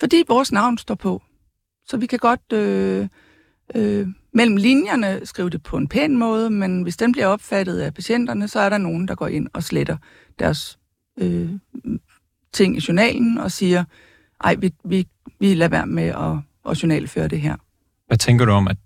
fordi 0.00 0.22
vores 0.28 0.52
navn 0.52 0.78
står 0.78 0.94
på. 0.94 1.22
Så 1.90 1.96
vi 1.96 2.06
kan 2.06 2.18
godt 2.18 2.52
øh, 2.52 3.08
øh, 3.74 4.08
mellem 4.34 4.56
linjerne 4.56 5.20
skrive 5.24 5.50
det 5.50 5.62
på 5.62 5.76
en 5.76 5.88
pæn 5.88 6.16
måde, 6.16 6.50
men 6.50 6.82
hvis 6.82 6.96
den 6.96 7.12
bliver 7.12 7.26
opfattet 7.26 7.80
af 7.80 7.94
patienterne, 7.94 8.48
så 8.48 8.60
er 8.60 8.68
der 8.68 8.78
nogen, 8.78 9.08
der 9.08 9.14
går 9.14 9.26
ind 9.26 9.48
og 9.52 9.62
sletter 9.62 9.96
deres 10.38 10.78
øh, 11.18 11.50
ting 12.52 12.76
i 12.76 12.80
journalen 12.88 13.38
og 13.38 13.52
siger, 13.52 13.84
ej, 14.44 14.54
vi, 14.54 14.74
vi, 14.84 15.08
vi 15.40 15.54
lader 15.54 15.68
være 15.68 15.86
med 15.86 16.04
at, 16.04 16.38
at 16.70 16.82
journalføre 16.82 17.28
det 17.28 17.40
her. 17.40 17.56
Hvad 18.06 18.18
tænker 18.18 18.44
du 18.44 18.52
om, 18.52 18.68
at 18.68 18.76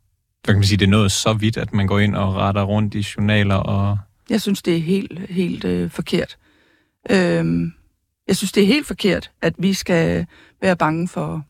hvad 0.45 0.55
kan 0.55 0.59
man 0.59 0.67
sige, 0.67 0.79
det 0.79 0.87
er 0.87 0.91
noget 0.91 1.13
så 1.13 1.33
vidt, 1.33 1.57
at 1.57 1.75
man 1.75 1.87
går 1.87 1.99
ind 1.99 2.17
og 2.17 2.35
retter 2.35 2.63
rundt 2.63 2.95
i 2.95 3.07
journaler? 3.17 3.55
Og... 3.55 3.99
Jeg 4.31 4.41
synes, 4.41 4.63
det 4.63 4.77
er 4.77 4.81
helt, 4.81 5.19
helt 5.19 5.65
øh, 5.65 5.91
forkert. 5.91 6.37
Øhm, 7.11 7.73
jeg 8.29 8.37
synes, 8.37 8.53
det 8.53 8.63
er 8.63 8.67
helt 8.67 8.87
forkert, 8.87 9.31
at 9.43 9.55
vi 9.59 9.73
skal 9.73 10.27
være 10.61 10.77
bange 10.77 11.09
for, 11.09 11.45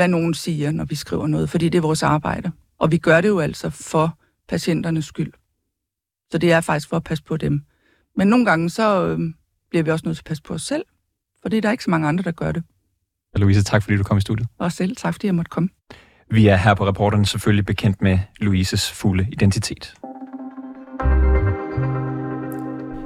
hvad 0.00 0.08
nogen 0.08 0.34
siger, 0.34 0.70
når 0.70 0.84
vi 0.84 0.94
skriver 0.94 1.26
noget, 1.26 1.50
fordi 1.50 1.68
det 1.68 1.78
er 1.78 1.82
vores 1.82 2.02
arbejde. 2.02 2.52
Og 2.78 2.90
vi 2.90 2.98
gør 2.98 3.20
det 3.20 3.28
jo 3.28 3.38
altså 3.38 3.70
for 3.70 4.18
patienternes 4.48 5.04
skyld. 5.04 5.32
Så 6.30 6.38
det 6.38 6.52
er 6.52 6.60
faktisk 6.60 6.88
for 6.88 6.96
at 6.96 7.04
passe 7.04 7.24
på 7.24 7.36
dem. 7.36 7.62
Men 8.16 8.28
nogle 8.28 8.44
gange, 8.44 8.70
så 8.70 9.06
øh, 9.06 9.18
bliver 9.70 9.82
vi 9.82 9.90
også 9.90 10.02
nødt 10.06 10.16
til 10.16 10.22
at 10.22 10.26
passe 10.26 10.42
på 10.42 10.54
os 10.54 10.62
selv, 10.62 10.84
for 11.42 11.48
det 11.48 11.56
er 11.56 11.60
der 11.60 11.70
ikke 11.70 11.84
så 11.84 11.90
mange 11.90 12.08
andre, 12.08 12.24
der 12.24 12.30
gør 12.30 12.52
det. 12.52 12.62
Louise, 13.36 13.62
tak 13.62 13.82
fordi 13.82 13.96
du 13.96 14.02
kom 14.02 14.18
i 14.18 14.20
studiet. 14.20 14.48
Og 14.58 14.72
selv 14.72 14.96
tak, 14.96 15.14
fordi 15.14 15.26
jeg 15.26 15.34
måtte 15.34 15.48
komme. 15.48 15.68
Vi 16.30 16.46
er 16.46 16.56
her 16.56 16.74
på 16.74 16.86
reporterne 16.86 17.26
selvfølgelig 17.26 17.66
bekendt 17.66 18.02
med 18.02 18.18
Louises 18.38 18.92
fulde 18.92 19.26
identitet. 19.32 19.94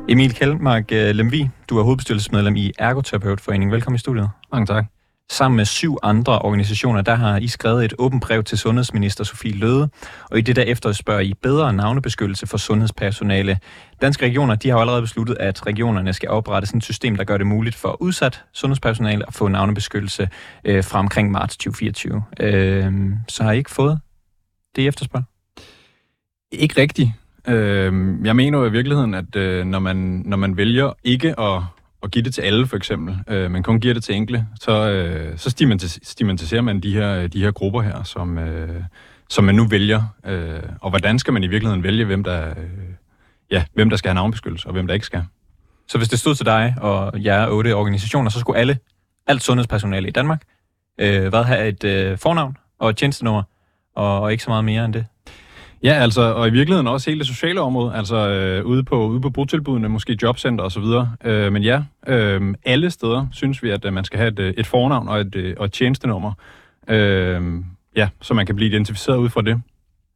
Emil 0.09 0.35
Kjellmark 0.35 0.93
øh, 0.93 1.15
Lemvi, 1.15 1.49
du 1.71 1.79
er 1.79 1.83
hovedbestyrelsesmedlem 1.83 2.57
i 2.57 2.73
Ergoterapeutforeningen. 2.79 3.73
Velkommen 3.73 3.97
i 3.97 3.99
studiet. 3.99 4.31
Mange 4.53 4.67
tak. 4.67 4.94
Sammen 5.31 5.57
med 5.57 5.65
syv 5.65 5.97
andre 6.03 6.39
organisationer, 6.39 7.03
der 7.03 7.15
har 7.15 7.37
I 7.37 7.49
skrevet 7.49 7.85
et 7.85 7.95
åbent 7.99 8.23
brev 8.23 8.45
til 8.45 8.59
sundhedsminister 8.59 9.25
Sofie 9.25 9.53
Løde, 9.53 9.89
og 10.31 10.39
i 10.39 10.41
det 10.41 10.57
der 10.57 10.63
efterspørger 10.63 11.21
I 11.21 11.35
bedre 11.43 11.73
navnebeskyttelse 11.73 12.47
for 12.47 12.57
sundhedspersonale. 12.57 13.59
Danske 14.01 14.25
regioner 14.25 14.55
de 14.55 14.69
har 14.69 14.77
jo 14.77 14.81
allerede 14.81 15.03
besluttet, 15.03 15.37
at 15.41 15.67
regionerne 15.67 16.13
skal 16.13 16.29
oprette 16.29 16.67
sådan 16.67 16.79
et 16.79 16.85
system, 16.85 17.17
der 17.17 17.25
gør 17.25 17.39
det 17.39 17.47
muligt 17.47 17.77
for 17.77 18.03
udsat 18.03 18.45
sundhedspersonale 18.53 19.25
at 19.27 19.35
få 19.35 19.49
navnebeskyttelse 19.49 20.29
øh, 20.65 20.85
fra 20.85 20.99
omkring 20.99 21.31
marts 21.31 21.57
2024. 21.57 22.25
Øh, 22.41 22.93
så 23.29 23.45
har 23.45 23.53
I 23.53 23.57
ikke 23.57 23.71
fået 23.71 24.01
det, 24.77 24.83
I 24.83 24.87
efterspørger? 24.87 25.25
Ikke 26.53 26.81
rigtigt. 26.81 27.11
Øh, 27.49 27.93
jeg 28.27 28.37
mener 28.37 28.59
jo 28.59 28.65
i 28.65 28.71
virkeligheden, 28.71 29.15
at 29.15 29.37
øh, 29.37 29.65
når, 29.67 29.79
man, 29.79 29.97
når 30.25 30.37
man 30.37 30.57
vælger 30.57 30.93
ikke 31.05 31.41
at, 31.41 31.63
at 32.05 32.11
give 32.11 32.25
det 32.25 32.35
til 32.35 32.43
alle, 32.43 32.67
for 32.67 32.77
eksempel, 32.77 33.19
øh, 33.29 33.51
men 33.51 33.63
kun 33.63 33.81
giver 33.81 33.95
det 33.95 34.05
til 34.05 34.15
enkle, 34.15 34.47
så, 34.61 34.91
øh, 34.91 35.39
så 35.39 35.51
stigmatiserer 36.03 36.61
man 36.61 36.81
de 36.81 36.95
her, 36.95 37.27
de 37.27 37.41
her 37.41 37.51
grupper 37.51 37.81
her, 37.81 38.03
som, 38.03 38.39
øh, 38.39 38.83
som 39.31 39.45
man 39.45 39.55
nu 39.55 39.67
vælger. 39.67 40.03
Øh, 40.27 40.63
og 40.81 40.91
hvordan 40.91 41.19
skal 41.19 41.33
man 41.33 41.45
i 41.45 41.47
virkeligheden 41.47 41.83
vælge, 41.83 42.05
hvem 42.05 42.25
der, 42.25 42.51
øh, 42.51 42.55
ja, 43.51 43.65
hvem 43.75 43.91
der 43.91 43.97
skal 43.97 44.09
have 44.09 44.15
navnbeskyttelse, 44.15 44.67
og 44.67 44.73
hvem 44.73 44.87
der 44.87 44.95
ikke 44.95 45.07
skal? 45.07 45.25
Så 45.89 45.99
hvis 45.99 46.09
det 46.09 46.19
stod 46.19 46.35
til 46.35 46.47
dig 46.47 46.75
og 46.81 47.25
jer 47.25 47.49
otte 47.49 47.75
organisationer, 47.75 48.31
så 48.31 48.41
skulle 48.41 48.59
alle, 48.59 48.79
alt 49.27 49.43
sundhedspersonale 49.43 50.09
i 50.09 50.11
Danmark, 50.11 50.43
øh, 51.01 51.29
hvad 51.29 51.45
have 51.45 51.69
et 51.69 51.85
øh, 51.85 52.19
fornavn 52.19 52.57
og 52.79 52.91
et 52.91 52.97
tjenestenummer, 52.97 53.43
og, 53.97 54.21
og 54.21 54.33
ikke 54.33 54.45
så 54.45 54.51
meget 54.51 54.65
mere 54.65 54.85
end 54.85 54.93
det? 54.93 55.07
Ja, 55.85 55.93
altså, 55.93 56.23
og 56.23 56.49
i 56.49 56.51
virkeligheden 56.51 56.87
også 56.87 57.11
hele 57.11 57.19
det 57.19 57.27
sociale 57.27 57.61
område, 57.61 57.95
altså 57.95 58.17
øh, 58.29 58.67
ude 58.67 58.85
på 58.85 59.07
ude 59.07 59.21
på 59.21 59.31
botilbudene, 59.31 59.89
måske 59.89 60.19
jobcenter 60.23 60.65
osv. 60.65 60.85
Øh, 61.25 61.53
men 61.53 61.63
ja, 61.63 61.83
øh, 62.07 62.55
alle 62.65 62.91
steder 62.91 63.27
synes 63.33 63.63
vi, 63.63 63.71
at 63.71 63.85
øh, 63.85 63.93
man 63.93 64.05
skal 64.05 64.19
have 64.19 64.29
et, 64.29 64.39
øh, 64.39 64.55
et 64.57 64.67
fornavn 64.67 65.09
og 65.09 65.21
et, 65.21 65.35
øh, 65.35 65.55
og 65.59 65.65
et 65.65 65.73
tjenestenummer, 65.73 66.33
øh, 66.89 67.43
ja, 67.97 68.09
så 68.21 68.35
man 68.35 68.47
kan 68.47 68.57
blive 68.57 68.71
identificeret 68.71 69.17
ud 69.17 69.29
fra 69.29 69.43
det. 69.43 69.63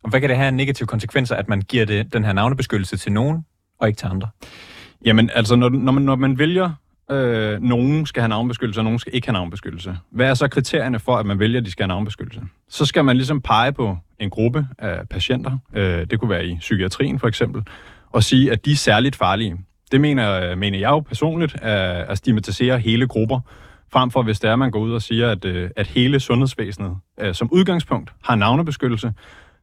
Og 0.03 0.11
hvad 0.11 0.21
kan 0.21 0.29
det 0.29 0.37
have 0.39 0.51
negative 0.51 0.87
konsekvenser, 0.87 1.37
at 1.37 1.49
man 1.49 1.61
giver 1.61 1.85
det, 1.85 2.13
den 2.13 2.25
her 2.25 2.33
navnebeskyttelse 2.33 2.97
til 2.97 3.13
nogen, 3.13 3.45
og 3.81 3.89
ikke 3.89 3.99
til 3.99 4.07
andre? 4.07 4.29
Jamen, 5.05 5.31
altså, 5.35 5.57
når, 5.57 5.69
når, 5.69 5.93
man, 5.93 6.03
når 6.03 6.17
man 6.17 6.39
vælger, 6.39 6.71
øh, 7.11 7.63
nogen 7.63 8.07
skal 8.07 8.21
have 8.21 8.29
navnbeskyttelse, 8.29 8.81
og 8.81 8.85
nogen 8.85 8.99
skal 8.99 9.15
ikke 9.15 9.27
have 9.27 9.33
navnbeskyttelse, 9.33 9.97
hvad 10.11 10.31
er 10.31 10.35
så 10.35 10.49
kriterierne 10.49 10.99
for, 10.99 11.17
at 11.17 11.27
man 11.27 11.39
vælger, 11.39 11.61
at 11.61 11.67
de 11.67 11.71
skal 11.71 11.83
have 11.83 11.89
navnbeskyttelse? 11.89 12.41
Så 12.69 12.87
skal 12.87 13.05
man 13.05 13.17
ligesom 13.17 13.41
pege 13.41 13.73
på 13.73 13.97
en 14.19 14.31
gruppe 14.31 14.67
af 14.79 15.09
patienter, 15.09 15.59
øh, 15.75 16.07
det 16.11 16.21
kunne 16.21 16.31
være 16.31 16.47
i 16.47 16.57
psykiatrien 16.61 17.19
for 17.19 17.29
eksempel, 17.29 17.63
og 18.11 18.25
sige, 18.25 18.53
at 18.53 18.65
de 18.65 18.73
er 18.73 18.77
særligt 18.77 19.17
farlige. 19.17 19.57
Det 19.93 20.01
mener, 20.01 20.55
mener 20.55 20.79
jeg 20.79 20.91
jo 20.91 21.01
personligt, 21.01 21.57
at, 21.63 22.11
at 22.11 22.19
stigmatisere 22.19 22.79
hele 22.79 23.07
grupper, 23.07 23.41
frem 23.93 24.11
for 24.11 24.23
hvis 24.23 24.41
det 24.41 24.49
er, 24.49 24.53
at 24.53 24.59
man 24.59 24.71
går 24.71 24.81
ud 24.81 24.93
og 24.93 25.03
siger, 25.03 25.31
at, 25.31 25.45
øh, 25.45 25.71
at 25.77 25.87
hele 25.87 26.21
sundhedsvæsenet 26.21 26.97
øh, 27.21 27.35
som 27.35 27.49
udgangspunkt 27.53 28.13
har 28.25 28.35
navnebeskyttelse, 28.35 29.13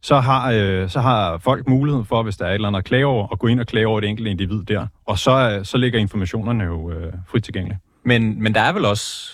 så 0.05 0.19
har, 0.19 0.51
øh, 0.51 0.89
så 0.89 0.99
har 0.99 1.37
folk 1.37 1.67
mulighed 1.67 2.03
for, 2.03 2.23
hvis 2.23 2.37
der 2.37 2.45
er 2.45 2.49
et 2.49 2.55
eller 2.55 2.67
andet 2.67 2.77
at 2.77 2.85
klage 2.85 3.05
over, 3.05 3.27
at 3.31 3.39
gå 3.39 3.47
ind 3.47 3.59
og 3.59 3.67
klage 3.67 3.87
over 3.87 3.99
det 3.99 4.09
enkelte 4.09 4.31
individ 4.31 4.63
der. 4.63 4.87
Og 5.05 5.19
så, 5.19 5.31
øh, 5.31 5.65
så 5.65 5.77
ligger 5.77 5.99
informationerne 5.99 6.63
jo 6.63 6.91
øh, 6.91 7.13
frit 7.27 7.43
tilgængelige. 7.43 7.79
Men, 8.03 8.43
men 8.43 8.55
der 8.55 8.61
er 8.61 8.73
vel 8.73 8.85
også, 8.85 9.31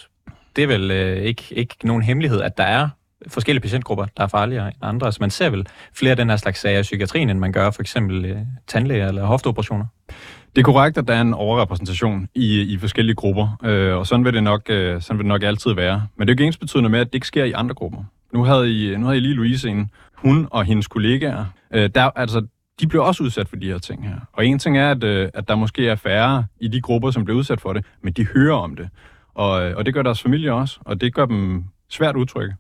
det 0.56 0.64
er 0.64 0.68
vel 0.68 0.92
øh, 0.92 1.18
ikke, 1.18 1.44
ikke 1.52 1.76
nogen 1.84 2.04
hemmelighed, 2.04 2.42
at 2.42 2.58
der 2.58 2.64
er 2.64 2.90
forskellige 3.28 3.62
patientgrupper, 3.62 4.06
der 4.18 4.24
er 4.24 4.28
farligere 4.28 4.68
end 4.68 4.76
andre. 4.82 5.08
Altså 5.08 5.18
man 5.22 5.30
ser 5.30 5.50
vel 5.50 5.68
flere 5.94 6.12
af 6.12 6.18
den 6.18 6.30
her 6.30 6.38
slags 6.38 6.60
sager 6.60 6.80
i 6.80 6.82
psykiatrien, 6.82 7.30
end 7.30 7.40
man 7.40 7.52
gør 7.52 7.72
for 7.72 7.82
eksempel 7.82 8.26
øh, 8.26 8.38
tandlæger 8.68 9.08
eller 9.08 9.26
hofteoperationer. 9.26 9.86
Det 10.56 10.62
er 10.62 10.66
korrekt, 10.66 10.98
at 10.98 11.08
der 11.08 11.14
er 11.14 11.22
en 11.22 11.34
overrepræsentation 11.34 12.28
i, 12.36 12.62
i 12.62 12.78
forskellige 12.78 13.16
grupper, 13.16 13.58
øh, 13.64 13.98
og 13.98 14.08
sådan 14.08 14.26
vil, 14.26 14.34
det 14.34 14.44
nok, 14.44 14.70
øh, 14.70 15.02
sådan 15.02 15.18
vil 15.18 15.24
det 15.24 15.30
nok 15.30 15.44
altid 15.44 15.74
være. 15.74 16.08
Men 16.16 16.28
det 16.28 16.32
er 16.32 16.36
jo 16.36 16.44
ikke 16.44 16.48
ens 16.48 16.58
betydende 16.58 16.90
med, 16.90 17.00
at 17.00 17.08
det 17.08 17.16
ikke 17.16 17.28
sker 17.28 17.44
i 17.44 17.52
andre 17.52 17.76
grupper. 17.76 18.04
Nu 18.34 18.44
havde 18.44 18.72
I, 18.72 18.98
nu 18.98 19.06
havde 19.06 19.18
I 19.18 19.22
lige 19.22 19.34
Louise 19.34 19.70
ind. 19.70 19.88
Hun 20.22 20.48
og 20.52 20.66
hendes 20.66 20.88
kollegaer, 20.88 21.46
øh, 21.74 21.90
der, 21.96 22.10
altså, 22.16 22.48
de 22.80 22.88
bliver 22.88 23.04
også 23.04 23.24
udsat 23.24 23.50
for 23.50 23.56
de 23.56 23.68
her 23.68 23.78
ting 23.78 24.08
her. 24.08 24.16
Og 24.34 24.46
en 24.46 24.60
ting 24.60 24.78
er, 24.78 24.92
at, 24.92 25.04
øh, 25.04 25.30
at 25.34 25.48
der 25.48 25.56
måske 25.56 25.90
er 25.90 25.96
færre 25.96 26.46
i 26.60 26.68
de 26.68 26.82
grupper, 26.82 27.12
som 27.12 27.26
bliver 27.26 27.38
udsat 27.38 27.62
for 27.62 27.74
det, 27.74 27.86
men 28.02 28.14
de 28.14 28.26
hører 28.26 28.56
om 28.56 28.76
det. 28.76 28.90
Og, 29.34 29.64
øh, 29.64 29.78
og 29.78 29.86
det 29.86 29.94
gør 29.94 30.02
deres 30.02 30.22
familie 30.22 30.54
også, 30.54 30.80
og 30.86 31.02
det 31.02 31.14
gør 31.14 31.26
dem 31.26 31.64
svært 31.90 32.16
utrygge. 32.16 32.56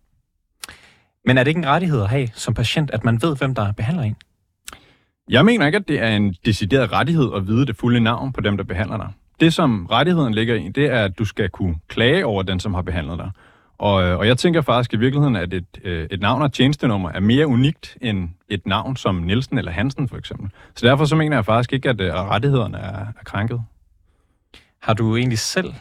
Men 1.25 1.37
er 1.37 1.43
det 1.43 1.51
ikke 1.51 1.57
en 1.57 1.67
rettighed 1.67 2.01
at 2.01 2.09
have 2.09 2.27
som 2.33 2.53
patient, 2.53 2.91
at 2.91 3.03
man 3.03 3.21
ved, 3.21 3.37
hvem 3.37 3.55
der 3.55 3.71
behandler 3.71 4.03
en? 4.03 4.15
Jeg 5.29 5.45
mener 5.45 5.65
ikke, 5.65 5.75
at 5.75 5.87
det 5.87 5.99
er 5.99 6.07
en 6.07 6.35
decideret 6.45 6.91
rettighed 6.91 7.31
at 7.35 7.47
vide 7.47 7.65
det 7.65 7.75
fulde 7.75 7.99
navn 7.99 8.33
på 8.33 8.41
dem, 8.41 8.57
der 8.57 8.63
behandler 8.63 8.97
dig. 8.97 9.09
Det, 9.39 9.53
som 9.53 9.85
rettigheden 9.85 10.33
ligger 10.33 10.55
i, 10.55 10.69
det 10.69 10.85
er, 10.85 11.03
at 11.03 11.19
du 11.19 11.25
skal 11.25 11.49
kunne 11.49 11.75
klage 11.87 12.25
over 12.25 12.43
den, 12.43 12.59
som 12.59 12.73
har 12.73 12.81
behandlet 12.81 13.19
dig. 13.19 13.31
Og, 13.81 14.03
øh, 14.03 14.17
og 14.19 14.27
jeg 14.27 14.37
tænker 14.37 14.61
faktisk 14.61 14.93
i 14.93 14.97
virkeligheden, 14.97 15.35
at 15.35 15.53
et, 15.53 15.65
øh, 15.83 16.07
et 16.11 16.21
navn 16.21 16.41
og 16.41 16.53
tjenestenummer 16.53 17.11
er 17.11 17.19
mere 17.19 17.47
unikt 17.47 17.97
end 18.01 18.29
et 18.49 18.65
navn 18.65 18.95
som 18.95 19.15
Nielsen 19.15 19.57
eller 19.57 19.71
Hansen 19.71 20.07
for 20.07 20.17
eksempel. 20.17 20.49
Så 20.75 20.87
derfor 20.87 21.05
så 21.05 21.15
mener 21.15 21.37
jeg 21.37 21.45
faktisk 21.45 21.73
ikke, 21.73 21.89
at, 21.89 22.01
øh, 22.01 22.07
at 22.07 22.29
rettighederne 22.29 22.77
er, 22.77 22.99
er 22.99 23.23
krænket. 23.25 23.61
Har 24.81 24.93
du 24.93 25.15
egentlig 25.15 25.39
selv 25.39 25.73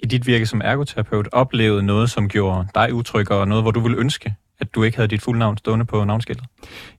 i 0.00 0.06
dit 0.06 0.26
virke 0.26 0.46
som 0.46 0.60
ergoterapeut 0.64 1.28
oplevet 1.32 1.84
noget, 1.84 2.10
som 2.10 2.28
gjorde 2.28 2.66
dig 2.74 2.94
utryg, 2.94 3.30
og 3.30 3.48
noget, 3.48 3.64
hvor 3.64 3.70
du 3.70 3.80
ville 3.80 3.98
ønske, 3.98 4.34
at 4.60 4.74
du 4.74 4.82
ikke 4.82 4.96
havde 4.96 5.08
dit 5.08 5.22
fulde 5.22 5.38
navn 5.38 5.56
stående 5.56 5.84
på 5.84 6.04
navnskiltet? 6.04 6.46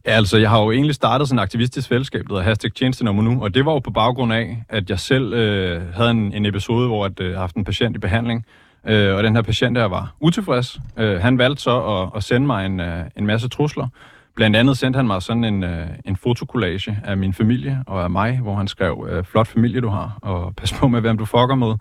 Ja, 0.06 0.12
altså, 0.12 0.38
jeg 0.38 0.50
har 0.50 0.62
jo 0.62 0.72
egentlig 0.72 0.96
startet 0.96 1.28
sådan 1.28 1.40
en 1.40 1.44
aktivistisk 1.44 1.90
fællesskab, 1.90 2.22
der 2.22 2.34
hedder 2.34 2.44
Hashtag 2.44 2.74
Tjenestenummer 2.74 3.24
nu, 3.24 3.44
og 3.44 3.54
det 3.54 3.66
var 3.66 3.72
jo 3.72 3.80
på 3.80 3.92
baggrund 3.92 4.34
af, 4.34 4.64
at 4.70 4.90
jeg 4.90 5.00
selv 5.00 5.34
øh, 5.34 5.94
havde 5.94 6.12
en, 6.12 6.34
en 6.34 6.46
episode, 6.46 6.88
hvor 6.88 7.06
jeg 7.06 7.22
øh, 7.22 7.38
haft 7.38 7.56
en 7.56 7.64
patient 7.64 7.96
i 7.96 8.00
behandling, 8.00 8.46
øh, 8.88 9.16
og 9.16 9.24
den 9.24 9.36
her 9.36 9.42
patient 9.42 9.76
der 9.76 9.86
var 9.86 10.16
utilfreds. 10.20 10.80
Øh, 10.98 11.22
han 11.22 11.38
valgte 11.38 11.64
så 11.64 11.82
at, 11.82 12.10
at 12.16 12.24
sende 12.24 12.48
mig 12.48 12.66
en, 12.66 12.80
øh, 12.80 13.06
en 13.16 13.26
masse 13.26 13.50
trusler. 13.50 13.88
Blandt 14.36 14.56
andet 14.56 14.78
sendte 14.78 14.98
han 14.98 15.08
mig 15.08 15.22
sådan 15.22 15.44
en, 15.44 15.64
øh, 15.64 15.88
en 16.06 16.16
fotokollage 16.16 17.00
af 17.04 17.18
min 17.18 17.34
familie 17.34 17.84
og 17.88 18.04
af 18.04 18.10
mig, 18.10 18.40
hvor 18.40 18.56
han 18.56 18.68
skrev, 18.68 19.08
øh, 19.12 19.24
flot 19.24 19.48
familie 19.48 19.82
du 19.82 19.90
har, 19.90 20.20
og 20.22 20.56
pas 20.56 20.74
på 20.74 20.88
med, 20.88 21.02
hvem 21.02 21.18
du 21.18 21.26
fucker 21.26 21.56
med, 21.56 21.76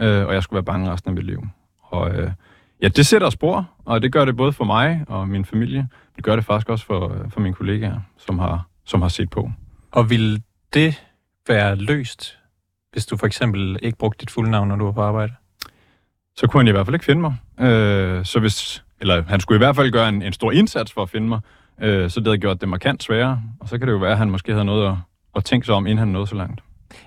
øh, 0.00 0.26
og 0.26 0.34
jeg 0.34 0.42
skulle 0.42 0.56
være 0.56 0.64
bange 0.64 0.90
resten 0.90 1.08
af 1.08 1.14
mit 1.14 1.24
liv. 1.24 1.42
Og 1.82 2.10
øh, 2.10 2.30
Ja, 2.82 2.88
det 2.88 3.06
sætter 3.06 3.30
spor, 3.30 3.70
og 3.84 4.02
det 4.02 4.12
gør 4.12 4.24
det 4.24 4.36
både 4.36 4.52
for 4.52 4.64
mig 4.64 5.04
og 5.08 5.28
min 5.28 5.44
familie. 5.44 5.88
Det 6.16 6.24
gør 6.24 6.36
det 6.36 6.44
faktisk 6.44 6.68
også 6.68 6.86
for, 6.86 7.12
øh, 7.14 7.30
for 7.30 7.40
mine 7.40 7.54
kollegaer, 7.54 8.00
som 8.18 8.38
har, 8.38 8.68
som 8.84 9.02
har 9.02 9.08
set 9.08 9.30
på. 9.30 9.50
Og 9.92 10.10
vil 10.10 10.42
det 10.74 11.04
være 11.48 11.76
løst, 11.76 12.38
hvis 12.92 13.06
du 13.06 13.16
for 13.16 13.26
eksempel 13.26 13.78
ikke 13.82 13.98
brugte 13.98 14.20
dit 14.20 14.30
fulde 14.30 14.50
navn, 14.50 14.68
når 14.68 14.76
du 14.76 14.84
var 14.84 14.92
på 14.92 15.02
arbejde? 15.02 15.32
Så 16.36 16.46
kunne 16.46 16.60
han 16.60 16.68
i 16.68 16.70
hvert 16.70 16.86
fald 16.86 16.94
ikke 16.94 17.04
finde 17.04 17.20
mig. 17.20 17.34
Øh, 17.68 18.24
så 18.24 18.40
hvis, 18.40 18.84
eller 19.00 19.22
han 19.22 19.40
skulle 19.40 19.56
i 19.56 19.64
hvert 19.64 19.76
fald 19.76 19.90
gøre 19.90 20.08
en, 20.08 20.22
en 20.22 20.32
stor 20.32 20.52
indsats 20.52 20.92
for 20.92 21.02
at 21.02 21.10
finde 21.10 21.28
mig, 21.28 21.40
øh, 21.82 22.10
så 22.10 22.20
det 22.20 22.26
havde 22.26 22.38
gjort 22.38 22.60
det 22.60 22.68
markant 22.68 23.02
sværere. 23.02 23.42
Og 23.60 23.68
så 23.68 23.78
kan 23.78 23.88
det 23.88 23.92
jo 23.92 23.98
være, 23.98 24.12
at 24.12 24.18
han 24.18 24.30
måske 24.30 24.52
havde 24.52 24.64
noget 24.64 24.88
at, 24.88 24.96
at 25.36 25.44
tænke 25.44 25.66
sig 25.66 25.74
om, 25.74 25.86
inden 25.86 25.98
han 25.98 26.08
nåede 26.08 26.26
så 26.26 26.34
langt. 26.34 26.60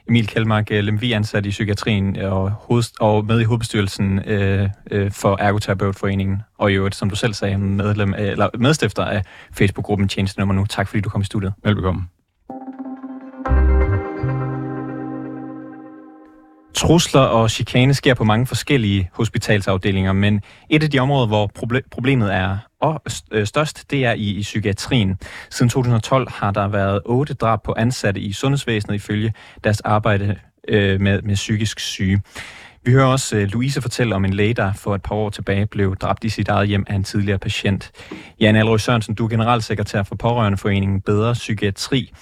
Emil 0.10 0.28
Kjellmark, 0.28 0.72
øh, 0.72 0.84
Lemvi 0.84 1.12
ansat 1.12 1.46
i 1.46 1.50
psykiatrien 1.50 2.16
og, 2.16 2.52
hoved, 2.52 2.84
og 3.00 3.26
med 3.26 3.42
i 3.42 3.44
hovedbestyrelsen 3.44 4.20
øh, 4.20 4.70
øh, 4.92 5.12
for 5.12 5.38
Ergoterapeutforeningen, 5.40 6.42
og 6.58 6.72
i 6.72 6.76
øvrigt, 6.76 6.96
som 6.96 7.10
du 7.10 7.16
selv 7.16 7.34
sagde, 7.34 7.58
medlem, 7.58 8.14
eller 8.18 8.50
medstifter 8.58 9.04
af 9.04 9.24
Facebook-gruppen 9.52 10.08
Tjenestenummer 10.08 10.56
Nu. 10.56 10.66
Tak 10.66 10.88
fordi 10.88 11.02
du 11.02 11.10
kom 11.10 11.22
i 11.22 11.26
studiet. 11.26 11.54
Velbekomme. 11.64 12.08
Trusler 16.78 17.22
og 17.22 17.52
chikane 17.52 17.94
sker 17.94 18.14
på 18.14 18.24
mange 18.24 18.48
forskellige 18.48 19.10
hospitalsafdelinger, 19.14 20.14
men 20.14 20.42
et 20.70 20.84
af 20.84 20.92
de 20.92 21.00
områder, 21.00 21.28
hvor 21.28 21.52
problemet 21.92 22.34
er 22.34 22.58
og 22.82 23.02
øh, 23.32 23.48
størst, 23.48 23.92
det 23.92 24.06
er 24.06 24.14
i, 24.14 24.30
i 24.30 24.42
psykiatrien. 24.42 25.18
Siden 25.50 25.70
2012 25.70 26.32
har 26.32 26.52
der 26.52 26.68
været 26.68 27.02
otte 27.06 27.34
drab 27.34 27.64
på 27.64 27.74
ansatte 27.78 28.22
i 28.22 28.34
sundhedsvæsenet 28.34 28.96
ifølge 28.96 29.34
deres 29.64 29.82
arbejde 29.82 30.36
øh, 30.68 31.02
med, 31.02 31.22
med 31.22 31.36
psykisk 31.36 31.80
syge. 31.80 32.22
Vi 32.86 32.92
hører 32.92 33.06
også 33.06 33.38
øh, 33.38 33.48
Louise 33.48 33.82
fortælle 33.82 34.16
om 34.16 34.26
en 34.26 34.34
læge, 34.34 34.54
der 34.54 34.74
for 34.74 34.96
et 34.96 35.02
par 35.02 35.16
år 35.16 35.30
tilbage 35.30 35.66
blev 35.66 35.96
dræbt 35.96 36.24
i 36.24 36.30
sit 36.30 36.48
eget 36.48 36.68
hjem 36.68 36.86
af 36.88 36.96
en 36.96 37.04
tidligere 37.04 37.40
patient. 37.40 37.92
Jan 38.40 38.56
Alrøs 38.56 38.82
Sørensen, 38.82 39.16
du 39.16 39.26
er 39.26 39.30
generalsekretær 39.30 40.04
for 40.04 40.16
Pårørendeforeningen 40.16 41.02
Bedre 41.02 41.34
Psykiatri. 41.34 42.14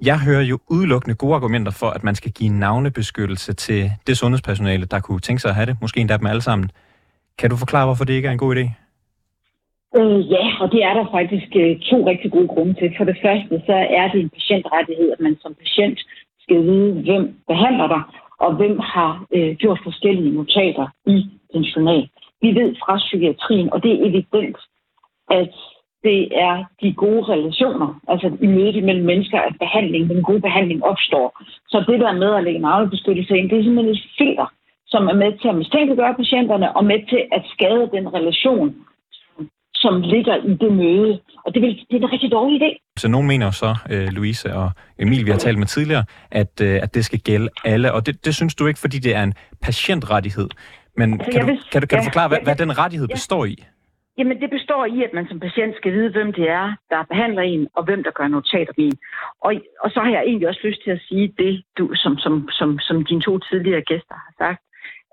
Jeg 0.00 0.18
hører 0.26 0.42
jo 0.42 0.58
udelukkende 0.70 1.16
gode 1.16 1.34
argumenter 1.34 1.72
for, 1.80 1.86
at 1.86 2.04
man 2.04 2.14
skal 2.14 2.32
give 2.32 2.50
navnebeskyttelse 2.50 3.52
til 3.52 3.90
det 4.06 4.18
sundhedspersonale, 4.18 4.86
der 4.86 5.00
kunne 5.00 5.20
tænke 5.20 5.40
sig 5.42 5.48
at 5.48 5.54
have 5.54 5.66
det, 5.66 5.76
måske 5.80 6.00
endda 6.00 6.16
dem 6.16 6.26
alle 6.26 6.42
sammen. 6.42 6.70
Kan 7.38 7.50
du 7.50 7.56
forklare, 7.56 7.86
hvorfor 7.86 8.04
det 8.04 8.14
ikke 8.14 8.28
er 8.28 8.32
en 8.32 8.38
god 8.38 8.56
idé? 8.56 8.64
Øh, 9.98 10.30
ja, 10.30 10.44
og 10.60 10.72
det 10.72 10.80
er 10.88 10.94
der 10.94 11.06
faktisk 11.10 11.50
øh, 11.62 11.80
to 11.90 11.96
rigtig 12.10 12.32
gode 12.32 12.48
grunde 12.48 12.74
til. 12.74 12.94
For 12.96 13.04
det 13.04 13.18
første, 13.24 13.54
så 13.66 13.76
er 14.00 14.06
det 14.12 14.20
en 14.20 14.30
patientrettighed, 14.38 15.12
at 15.12 15.20
man 15.20 15.36
som 15.42 15.54
patient 15.54 15.98
skal 16.40 16.62
vide, 16.62 16.92
hvem 17.06 17.24
behandler 17.48 17.88
dig, 17.94 18.02
og 18.44 18.50
hvem 18.58 18.78
har 18.78 19.26
øh, 19.36 19.56
gjort 19.56 19.80
forskellige 19.84 20.34
notater 20.34 20.86
i 21.06 21.16
din 21.52 21.62
journal. 21.62 22.08
Vi 22.42 22.48
ved 22.60 22.76
fra 22.82 22.96
psykiatrien, 22.96 23.72
og 23.72 23.82
det 23.82 23.90
er 23.92 24.04
evident, 24.08 24.58
at 25.30 25.54
det 26.02 26.20
er 26.46 26.64
de 26.82 26.92
gode 26.92 27.22
relationer, 27.32 28.00
altså 28.08 28.26
i 28.40 28.46
mødet 28.46 28.84
mellem 28.84 29.06
mennesker, 29.06 29.38
at 29.38 29.54
behandling, 29.60 30.10
den 30.10 30.22
gode 30.22 30.40
behandling 30.40 30.84
opstår. 30.84 31.28
Så 31.68 31.84
det 31.88 32.00
der 32.00 32.12
med 32.12 32.34
at 32.34 32.44
lægge 32.44 32.60
navlebeskyttelse 32.60 33.38
ind, 33.38 33.50
det 33.50 33.58
er 33.58 33.62
simpelthen 33.62 33.94
et 33.94 34.04
filter, 34.18 34.48
som 34.86 35.02
er 35.08 35.14
med 35.14 35.30
til 35.40 35.48
at 35.48 35.54
mistænkeliggøre 35.54 36.14
patienterne 36.14 36.76
og 36.76 36.84
med 36.84 37.00
til 37.10 37.22
at 37.36 37.42
skade 37.54 37.90
den 37.96 38.14
relation, 38.14 38.74
som 39.74 40.00
ligger 40.00 40.36
i 40.36 40.54
det 40.62 40.72
møde. 40.72 41.20
Og 41.44 41.54
det, 41.54 41.62
vil, 41.62 41.70
det 41.90 41.96
er 41.96 42.06
en 42.06 42.12
rigtig 42.12 42.30
dårlig 42.32 42.62
idé. 42.62 42.70
Så 42.98 43.08
nogen 43.08 43.26
mener 43.26 43.50
så, 43.50 43.76
øh, 43.90 44.08
Louise 44.08 44.54
og 44.54 44.70
Emil, 44.98 45.26
vi 45.26 45.30
har 45.30 45.38
talt 45.38 45.58
med 45.58 45.66
tidligere, 45.66 46.04
at, 46.30 46.60
øh, 46.62 46.82
at 46.82 46.94
det 46.94 47.04
skal 47.04 47.18
gælde 47.18 47.48
alle. 47.64 47.92
Og 47.92 48.06
det, 48.06 48.24
det 48.24 48.34
synes 48.34 48.54
du 48.54 48.66
ikke, 48.66 48.80
fordi 48.80 48.98
det 48.98 49.14
er 49.14 49.22
en 49.22 49.34
patientrettighed. 49.62 50.48
Men 50.96 51.12
altså, 51.12 51.30
kan, 51.32 51.40
du, 51.40 51.46
vil, 51.46 51.60
kan, 51.72 51.80
du, 51.82 51.86
kan 51.86 51.96
ja, 51.96 52.00
du 52.00 52.04
forklare, 52.04 52.28
hvad, 52.28 52.38
ja, 52.38 52.44
hvad 52.44 52.56
den 52.56 52.78
rettighed 52.78 53.08
ja. 53.08 53.14
består 53.14 53.44
i? 53.44 53.56
Jamen, 54.18 54.40
det 54.40 54.50
består 54.50 54.84
i, 54.86 55.02
at 55.02 55.12
man 55.12 55.28
som 55.28 55.40
patient 55.40 55.76
skal 55.76 55.92
vide, 55.92 56.10
hvem 56.10 56.32
det 56.32 56.48
er, 56.48 56.74
der 56.90 57.02
behandler 57.02 57.42
en, 57.42 57.68
og 57.74 57.84
hvem 57.84 58.02
der 58.04 58.10
gør 58.10 58.28
notater 58.28 58.72
om 58.78 58.84
en. 58.84 58.98
Og, 59.40 59.54
og 59.80 59.90
så 59.90 60.00
har 60.00 60.10
jeg 60.10 60.22
egentlig 60.26 60.48
også 60.48 60.60
lyst 60.64 60.82
til 60.84 60.90
at 60.90 61.00
sige 61.08 61.34
det, 61.38 61.62
du, 61.78 61.94
som, 61.94 62.18
som, 62.18 62.48
som, 62.50 62.78
som 62.78 63.04
dine 63.04 63.20
to 63.20 63.38
tidligere 63.38 63.80
gæster 63.80 64.14
har 64.14 64.32
sagt, 64.38 64.60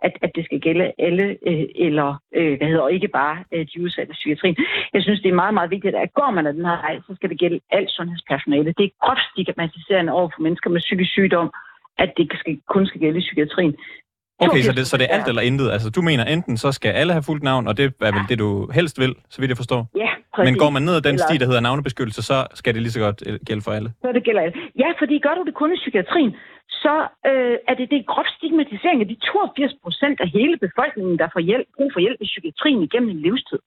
at, 0.01 0.13
at 0.21 0.31
det 0.35 0.45
skal 0.45 0.59
gælde 0.59 0.91
alle, 0.97 1.37
øh, 1.47 1.65
eller 1.75 2.09
øh, 2.35 2.57
hvad 2.57 2.67
hedder, 2.67 2.81
og 2.81 2.93
ikke 2.93 3.07
bare 3.07 3.43
øh, 3.51 3.65
de 3.73 3.83
udsatte 3.83 4.13
psykiatrien. 4.13 4.57
Jeg 4.93 5.01
synes, 5.03 5.21
det 5.21 5.29
er 5.29 5.41
meget, 5.43 5.53
meget 5.53 5.71
vigtigt, 5.71 5.95
at 5.95 6.13
går 6.13 6.31
man 6.31 6.47
af 6.47 6.53
den 6.53 6.65
her 6.65 6.77
vej, 6.85 6.99
så 7.07 7.15
skal 7.15 7.29
det 7.29 7.39
gælde 7.39 7.59
alt 7.71 7.91
sundhedspersonale. 7.91 8.73
Det 8.77 8.85
er 8.85 9.05
groft 9.05 9.25
stigmatiserende 9.31 10.11
over 10.13 10.29
for 10.35 10.41
mennesker 10.41 10.69
med 10.69 10.81
psykisk 10.81 11.11
sygdom, 11.11 11.51
at 11.97 12.13
det 12.17 12.31
skal, 12.39 12.59
kun 12.67 12.85
skal 12.85 13.01
gælde 13.01 13.17
i 13.17 13.27
psykiatrien. 13.27 13.75
Okay, 14.39 14.61
så 14.61 14.71
det, 14.71 14.87
så 14.87 14.97
det 14.97 15.05
er 15.09 15.13
alt 15.17 15.27
eller 15.27 15.41
intet. 15.41 15.71
Altså, 15.71 15.89
du 15.89 16.01
mener 16.01 16.23
enten, 16.25 16.57
så 16.57 16.71
skal 16.71 16.91
alle 16.91 17.13
have 17.13 17.23
fuldt 17.23 17.43
navn, 17.43 17.67
og 17.67 17.77
det 17.77 17.85
er 17.85 17.89
vel 17.99 18.13
ja. 18.15 18.25
det, 18.29 18.39
du 18.39 18.71
helst 18.71 18.99
vil, 18.99 19.15
så 19.29 19.41
vidt 19.41 19.49
jeg 19.49 19.57
forstår. 19.57 19.81
Ja, 19.95 20.09
præcis. 20.35 20.51
Men 20.51 20.59
går 20.59 20.69
man 20.69 20.81
ned 20.87 20.95
ad 20.95 21.01
den 21.01 21.15
eller... 21.15 21.27
sti, 21.27 21.37
der 21.37 21.45
hedder 21.45 21.59
navnebeskyttelse, 21.59 22.21
så 22.21 22.47
skal 22.53 22.73
det 22.73 22.81
lige 22.81 22.91
så 22.91 22.99
godt 22.99 23.23
øh, 23.27 23.39
gælde 23.47 23.61
for 23.61 23.71
alle? 23.71 23.89
Så 24.01 24.11
det 24.13 24.23
gælder 24.23 24.41
alle. 24.41 24.55
Ja, 24.83 24.89
fordi 24.99 25.19
gør 25.19 25.35
du 25.39 25.43
det 25.47 25.53
kun 25.53 25.73
i 25.73 25.75
psykiatrien, 25.75 26.31
så 26.69 26.95
øh, 27.29 27.57
er 27.69 27.73
det, 27.79 27.89
det 27.91 28.05
groft 28.13 28.33
stigmatisering 28.37 29.01
af 29.01 29.07
de 29.07 29.15
82 29.15 29.73
procent 29.83 30.17
af 30.21 30.29
hele 30.29 30.57
befolkningen, 30.65 31.19
der 31.19 31.27
får 31.33 31.39
hjælp, 31.39 31.67
brug 31.77 31.89
for 31.93 31.99
hjælp 31.99 32.19
i 32.21 32.27
psykiatrien 32.31 32.83
igennem 32.83 33.09
en 33.09 33.21
livstid. 33.27 33.59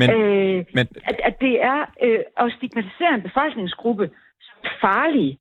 Men, 0.00 0.10
øh, 0.10 0.64
men... 0.76 0.86
At, 1.10 1.16
at 1.28 1.34
det 1.40 1.54
er 1.72 1.80
øh, 2.04 2.20
at 2.36 2.52
stigmatisere 2.56 3.14
en 3.14 3.22
befolkningsgruppe 3.22 4.10
som 4.46 4.58
farlige 4.80 5.38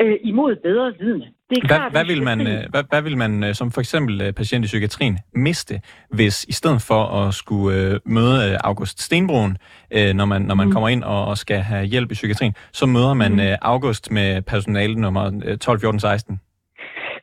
øh, 0.00 0.18
imod 0.22 0.56
bedre 0.56 0.94
vidne. 0.98 1.28
Det 1.50 1.58
er 1.62 1.66
klart, 1.66 1.92
hvad, 1.92 2.04
hvad, 2.04 2.14
vil 2.14 2.22
man, 2.22 2.40
øh, 2.40 2.62
hvad, 2.70 2.84
hvad 2.90 3.02
vil 3.02 3.16
man 3.16 3.44
øh, 3.44 3.54
som 3.54 3.70
for 3.70 3.80
eksempel 3.80 4.22
øh, 4.22 4.32
patient 4.32 4.64
i 4.64 4.66
psykiatrien 4.66 5.18
miste, 5.34 5.80
hvis 6.10 6.44
i 6.44 6.52
stedet 6.52 6.82
for 6.88 7.02
at 7.20 7.34
skulle 7.34 8.00
møde 8.04 8.58
August 8.64 9.00
Stenbroen, 9.00 9.58
når 9.92 10.24
man, 10.24 10.42
når 10.42 10.54
man 10.54 10.66
mm. 10.66 10.72
kommer 10.72 10.88
ind 10.88 11.04
og 11.04 11.38
skal 11.38 11.58
have 11.58 11.84
hjælp 11.84 12.10
i 12.10 12.14
psykiatrien, 12.14 12.54
så 12.72 12.86
møder 12.86 13.14
man 13.14 13.32
mm. 13.32 13.56
August 13.62 14.10
med 14.10 14.42
personale 14.42 14.94
nummer 14.94 15.56
12, 15.60 15.80
14, 15.80 16.00
16? 16.00 16.40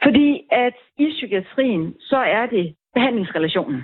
Fordi 0.04 0.42
at 0.52 0.74
i 0.98 1.08
psykiatrien, 1.18 1.94
så 2.00 2.18
er 2.18 2.46
det 2.46 2.76
behandlingsrelationen. 2.94 3.82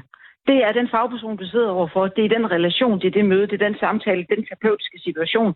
Det 0.48 0.58
er 0.68 0.72
den 0.72 0.88
fagperson, 0.92 1.38
du 1.38 1.48
sidder 1.48 1.70
overfor. 1.70 2.08
Det 2.08 2.26
er 2.26 2.30
den 2.38 2.52
relation, 2.52 3.00
det 3.02 3.08
er 3.08 3.18
det 3.20 3.26
møde, 3.26 3.48
det 3.48 3.62
er 3.62 3.68
den 3.68 3.78
samtale, 3.80 4.26
den 4.30 4.46
terapeutiske 4.46 5.00
situation, 5.08 5.54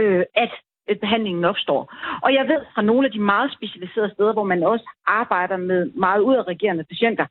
øh, 0.00 0.24
at 0.44 0.52
behandlingen 1.00 1.44
opstår. 1.44 1.94
Og 2.22 2.34
jeg 2.34 2.48
ved 2.48 2.60
fra 2.74 2.82
nogle 2.82 3.06
af 3.06 3.12
de 3.12 3.20
meget 3.20 3.52
specialiserede 3.52 4.12
steder, 4.14 4.32
hvor 4.32 4.44
man 4.44 4.62
også 4.62 4.88
arbejder 5.06 5.56
med 5.56 5.90
meget 5.94 6.20
udadreagerende 6.20 6.84
patienter, 6.84 7.26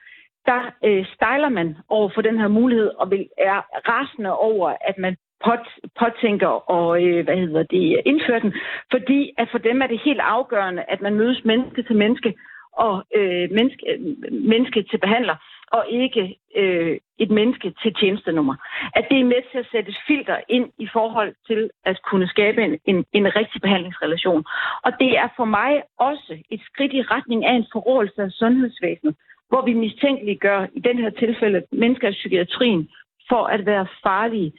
der 0.45 0.61
øh, 0.85 1.05
stejler 1.15 1.49
man 1.49 1.77
over 1.89 2.09
for 2.13 2.21
den 2.21 2.39
her 2.39 2.47
mulighed 2.47 2.87
og 2.87 3.11
vil, 3.11 3.27
er 3.37 3.61
rasende 3.91 4.37
over, 4.37 4.75
at 4.81 4.97
man 4.97 5.15
pot, 5.45 5.67
påtænker 5.99 6.47
og 6.47 7.03
øh, 7.03 7.23
hvad 7.23 7.37
hedder 7.37 7.63
det, 7.63 8.01
indføre 8.05 8.39
den. 8.39 8.53
Fordi 8.91 9.33
at 9.37 9.47
for 9.51 9.57
dem 9.57 9.81
er 9.81 9.87
det 9.87 10.01
helt 10.05 10.19
afgørende, 10.19 10.83
at 10.87 11.01
man 11.01 11.15
mødes 11.15 11.45
menneske 11.45 11.83
til 11.83 11.95
menneske 11.95 12.33
og 12.73 13.03
øh, 13.15 13.51
menneske, 13.51 13.85
menneske 14.31 14.83
til 14.83 14.97
behandler 14.97 15.35
og 15.71 15.85
ikke 15.89 16.35
øh, 16.55 16.97
et 17.19 17.31
menneske 17.31 17.73
til 17.81 17.93
tjenestenummer. 17.93 18.55
At 18.95 19.05
det 19.09 19.19
er 19.19 19.31
med 19.33 19.41
til 19.51 19.57
at 19.57 19.67
sætte 19.71 19.89
et 19.89 19.97
filter 20.07 20.37
ind 20.49 20.67
i 20.77 20.87
forhold 20.93 21.33
til 21.47 21.69
at 21.85 22.01
kunne 22.09 22.27
skabe 22.27 22.63
en, 22.63 22.79
en, 22.85 23.05
en 23.13 23.35
rigtig 23.35 23.61
behandlingsrelation. 23.61 24.43
Og 24.83 24.91
det 24.99 25.17
er 25.17 25.27
for 25.35 25.45
mig 25.45 25.83
også 25.99 26.33
et 26.49 26.61
skridt 26.69 26.93
i 26.93 27.01
retning 27.01 27.45
af 27.45 27.53
en 27.53 27.65
forrådelse 27.71 28.21
af 28.21 28.31
sundhedsvæsenet, 28.31 29.15
hvor 29.49 29.65
vi 29.65 29.73
mistænkeliggør 29.73 30.67
i 30.73 30.79
den 30.79 30.97
her 30.97 31.09
tilfælde 31.09 31.63
mennesker 31.71 32.07
i 32.09 32.19
psykiatrien 32.19 32.89
for 33.29 33.43
at 33.45 33.65
være 33.65 33.87
farlige. 34.03 34.51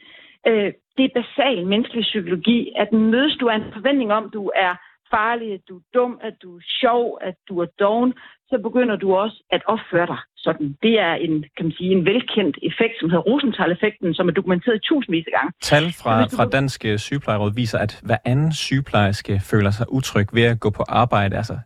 Øh, 0.47 0.73
det 0.97 1.05
er 1.05 1.21
basal 1.21 1.67
menneskelig 1.67 2.03
psykologi, 2.03 2.73
at 2.77 2.93
mødes 2.93 3.37
du 3.37 3.49
af 3.49 3.57
en 3.57 3.73
forventning 3.73 4.13
om, 4.13 4.31
du 4.31 4.51
er 4.55 4.75
farlig, 5.15 5.49
at 5.53 5.63
du 5.69 5.77
er 5.77 5.87
dum, 5.95 6.13
at 6.29 6.35
du 6.43 6.57
er 6.57 6.63
sjov, 6.81 7.19
at 7.29 7.37
du 7.49 7.55
er 7.65 7.69
doven, 7.81 8.13
så 8.51 8.57
begynder 8.67 8.97
du 8.97 9.09
også 9.15 9.39
at 9.51 9.63
opføre 9.67 10.07
dig 10.07 10.21
sådan. 10.37 10.77
Det 10.83 10.95
er 11.01 11.15
en, 11.15 11.45
kan 11.57 11.65
man 11.67 11.73
sige, 11.79 11.91
en 11.93 12.05
velkendt 12.05 12.59
effekt, 12.63 12.95
som 13.01 13.11
hedder 13.11 13.25
Rosenthal-effekten, 13.31 14.15
som 14.15 14.29
er 14.29 14.33
dokumenteret 14.33 14.83
tusindvis 14.83 15.27
af 15.27 15.33
gange. 15.39 15.53
Tal 15.63 15.87
fra, 16.03 16.25
fra 16.37 16.45
Dansk 16.57 16.85
Sygeplejeråd 16.97 17.53
viser, 17.55 17.79
at 17.79 18.01
hver 18.03 18.17
anden 18.25 18.53
sygeplejerske 18.53 19.41
føler 19.51 19.71
sig 19.71 19.87
utryg 19.93 20.27
ved 20.33 20.43
at 20.43 20.61
gå 20.61 20.71
på 20.71 20.85
arbejde. 20.89 21.37
Altså, 21.37 21.57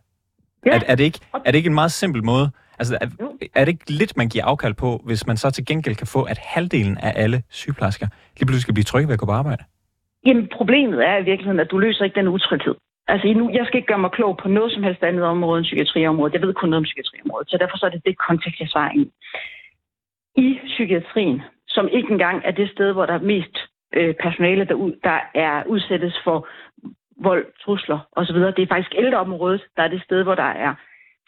ja. 0.65 0.71
er, 0.71 0.79
er, 0.87 0.95
det 0.95 1.03
ikke, 1.03 1.19
er 1.45 1.51
det 1.51 1.55
ikke 1.55 1.67
en 1.67 1.79
meget 1.81 1.91
simpel 1.91 2.23
måde? 2.23 2.51
Altså, 2.79 2.97
er, 3.01 3.07
er 3.55 3.65
det 3.65 3.71
ikke 3.71 3.91
lidt, 3.91 4.17
man 4.17 4.29
giver 4.29 4.45
afkald 4.45 4.73
på, 4.73 5.01
hvis 5.05 5.27
man 5.27 5.37
så 5.37 5.51
til 5.51 5.65
gengæld 5.65 5.95
kan 5.95 6.07
få, 6.07 6.23
at 6.23 6.37
halvdelen 6.37 6.97
af 6.97 7.13
alle 7.15 7.43
sygeplejersker 7.49 8.07
lige 8.37 8.45
pludselig 8.45 8.61
skal 8.61 8.73
blive 8.73 8.83
trygge 8.83 9.07
ved 9.07 9.13
at 9.13 9.19
gå 9.19 9.25
på 9.25 9.31
arbejde? 9.31 9.63
Jamen, 10.25 10.47
problemet 10.57 11.07
er 11.07 11.17
i 11.17 11.23
virkeligheden, 11.23 11.59
at 11.59 11.71
du 11.71 11.77
løser 11.77 12.03
ikke 12.05 12.19
den 12.19 12.27
utryghed. 12.27 12.75
Altså, 13.07 13.27
nu, 13.27 13.49
jeg 13.53 13.65
skal 13.65 13.77
ikke 13.77 13.87
gøre 13.87 14.05
mig 14.05 14.11
klog 14.11 14.37
på 14.37 14.47
noget 14.47 14.71
som 14.73 14.83
helst 14.83 15.03
andet 15.03 15.23
område 15.23 15.57
end 15.57 15.65
psykiatriområdet. 15.65 16.33
Jeg 16.33 16.41
ved 16.41 16.53
kun 16.53 16.69
noget 16.69 16.81
om 16.81 16.83
psykiatriområdet, 16.83 17.49
så 17.49 17.57
derfor 17.57 17.77
så 17.77 17.85
er 17.85 17.89
det 17.89 18.05
det 18.05 18.17
kontekst, 18.17 18.59
jeg 18.59 18.69
svarer 18.69 18.91
ind. 18.91 19.11
I 20.35 20.59
psykiatrien, 20.65 21.41
som 21.67 21.87
ikke 21.87 22.11
engang 22.11 22.41
er 22.45 22.51
det 22.51 22.69
sted, 22.69 22.93
hvor 22.93 23.05
der 23.05 23.13
er 23.13 23.29
mest 23.33 23.57
øh, 23.93 24.15
personale, 24.15 24.65
der, 24.65 24.73
ud, 24.73 24.93
der 25.03 25.19
er 25.35 25.63
udsættes 25.65 26.19
for 26.23 26.47
vold, 27.21 27.45
trusler 27.63 27.99
osv. 28.11 28.35
Det 28.35 28.59
er 28.59 28.67
faktisk 28.67 28.95
ældreområdet, 28.97 29.61
der 29.77 29.83
er 29.83 29.87
det 29.87 30.03
sted, 30.03 30.23
hvor 30.23 30.35
der 30.35 30.51
er 30.65 30.73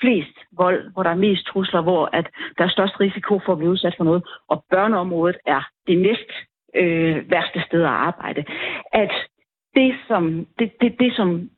flest 0.01 0.37
vold, 0.51 0.93
hvor 0.93 1.03
der 1.03 1.09
er 1.09 1.15
mest 1.27 1.45
trusler, 1.45 1.81
hvor 1.81 2.09
at 2.13 2.27
der 2.57 2.63
er 2.63 2.69
størst 2.69 2.99
risiko 2.99 3.39
for 3.45 3.51
at 3.51 3.57
blive 3.57 3.71
udsat 3.71 3.93
for 3.97 4.03
noget. 4.03 4.23
Og 4.47 4.65
børneområdet 4.69 5.37
er 5.45 5.61
det 5.87 5.97
næst 5.97 6.31
øh, 6.75 7.31
værste 7.31 7.61
sted 7.67 7.81
at 7.81 7.99
arbejde. 8.09 8.45
At 8.93 9.11
det, 9.75 9.95
som, 10.07 10.47
det, 10.59 10.71
det, 10.81 10.99
det, 10.99 11.15
som 11.15 11.49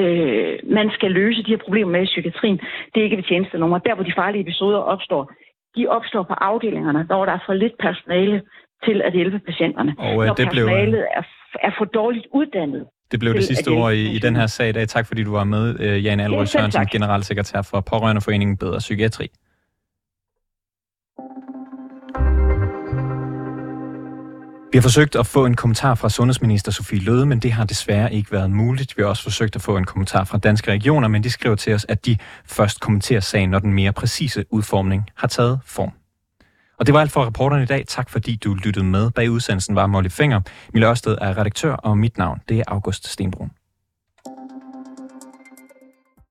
øh, 0.00 0.58
man 0.78 0.90
skal 0.96 1.10
løse 1.10 1.42
de 1.42 1.50
her 1.54 1.62
problemer 1.64 1.90
med 1.90 2.02
i 2.02 2.12
psykiatrien, 2.12 2.58
det 2.90 3.00
er 3.00 3.04
ikke 3.04 3.16
ved 3.16 3.28
tjenestenummer. 3.30 3.78
Der, 3.78 3.94
hvor 3.94 4.04
de 4.04 4.12
farlige 4.16 4.42
episoder 4.42 4.78
opstår, 4.78 5.32
de 5.76 5.86
opstår 5.86 6.22
på 6.22 6.34
afdelingerne, 6.50 7.02
hvor 7.02 7.24
der 7.24 7.32
er 7.32 7.42
for 7.46 7.54
lidt 7.54 7.76
personale 7.86 8.42
til 8.86 9.02
at 9.02 9.12
hjælpe 9.12 9.38
patienterne. 9.38 9.94
Og 9.98 10.12
øh, 10.20 10.26
når 10.26 10.34
det 10.34 10.46
personalet 10.48 10.88
blev, 10.88 11.04
er, 11.18 11.22
er 11.62 11.72
for 11.78 11.84
dårligt 11.84 12.26
uddannet. 12.32 12.86
Det 13.12 13.20
blev 13.20 13.34
det 13.34 13.44
sidste 13.44 13.68
ord 13.68 13.92
i, 13.92 14.16
i 14.16 14.18
den 14.18 14.36
her 14.36 14.46
sag 14.46 14.68
i 14.68 14.72
dag. 14.72 14.88
Tak 14.88 15.06
fordi 15.06 15.22
du 15.24 15.32
var 15.32 15.44
med, 15.44 15.80
øh, 15.80 16.04
Jan 16.04 16.20
Alrød 16.20 16.46
Sørensen, 16.46 16.86
generalsekretær 16.86 17.62
for 17.70 17.80
Pårørendeforeningen 17.80 18.56
Bedre 18.56 18.78
Psykiatri. 18.78 19.26
Vi 24.74 24.78
har 24.78 24.82
forsøgt 24.82 25.16
at 25.16 25.26
få 25.26 25.46
en 25.46 25.54
kommentar 25.54 25.94
fra 25.94 26.08
sundhedsminister 26.08 26.72
Sofie 26.72 27.00
Løde, 27.00 27.26
men 27.26 27.38
det 27.38 27.52
har 27.52 27.64
desværre 27.64 28.14
ikke 28.14 28.32
været 28.32 28.50
muligt. 28.50 28.96
Vi 28.96 29.02
har 29.02 29.08
også 29.08 29.22
forsøgt 29.22 29.56
at 29.56 29.62
få 29.62 29.76
en 29.76 29.84
kommentar 29.84 30.24
fra 30.24 30.38
danske 30.38 30.70
regioner, 30.70 31.08
men 31.08 31.24
de 31.24 31.30
skriver 31.30 31.56
til 31.56 31.74
os, 31.74 31.86
at 31.88 32.06
de 32.06 32.16
først 32.46 32.80
kommenterer 32.80 33.20
sagen, 33.20 33.50
når 33.50 33.58
den 33.58 33.72
mere 33.72 33.92
præcise 33.92 34.44
udformning 34.50 35.10
har 35.16 35.28
taget 35.28 35.60
form. 35.64 35.90
Og 36.78 36.86
det 36.86 36.94
var 36.94 37.00
alt 37.00 37.12
for 37.12 37.26
reporteren 37.26 37.62
i 37.62 37.66
dag. 37.66 37.84
Tak 37.88 38.10
fordi 38.10 38.36
du 38.36 38.54
lyttede 38.54 38.84
med. 38.84 39.10
Bag 39.10 39.30
udsendelsen 39.30 39.74
var 39.74 39.86
Molly 39.86 40.08
Finger. 40.08 40.40
Mille 40.72 40.88
Ørsted 40.88 41.18
er 41.20 41.38
redaktør, 41.38 41.72
og 41.72 41.98
mit 41.98 42.18
navn 42.18 42.40
det 42.48 42.58
er 42.58 42.64
August 42.66 43.08
Stenbrun. 43.08 43.50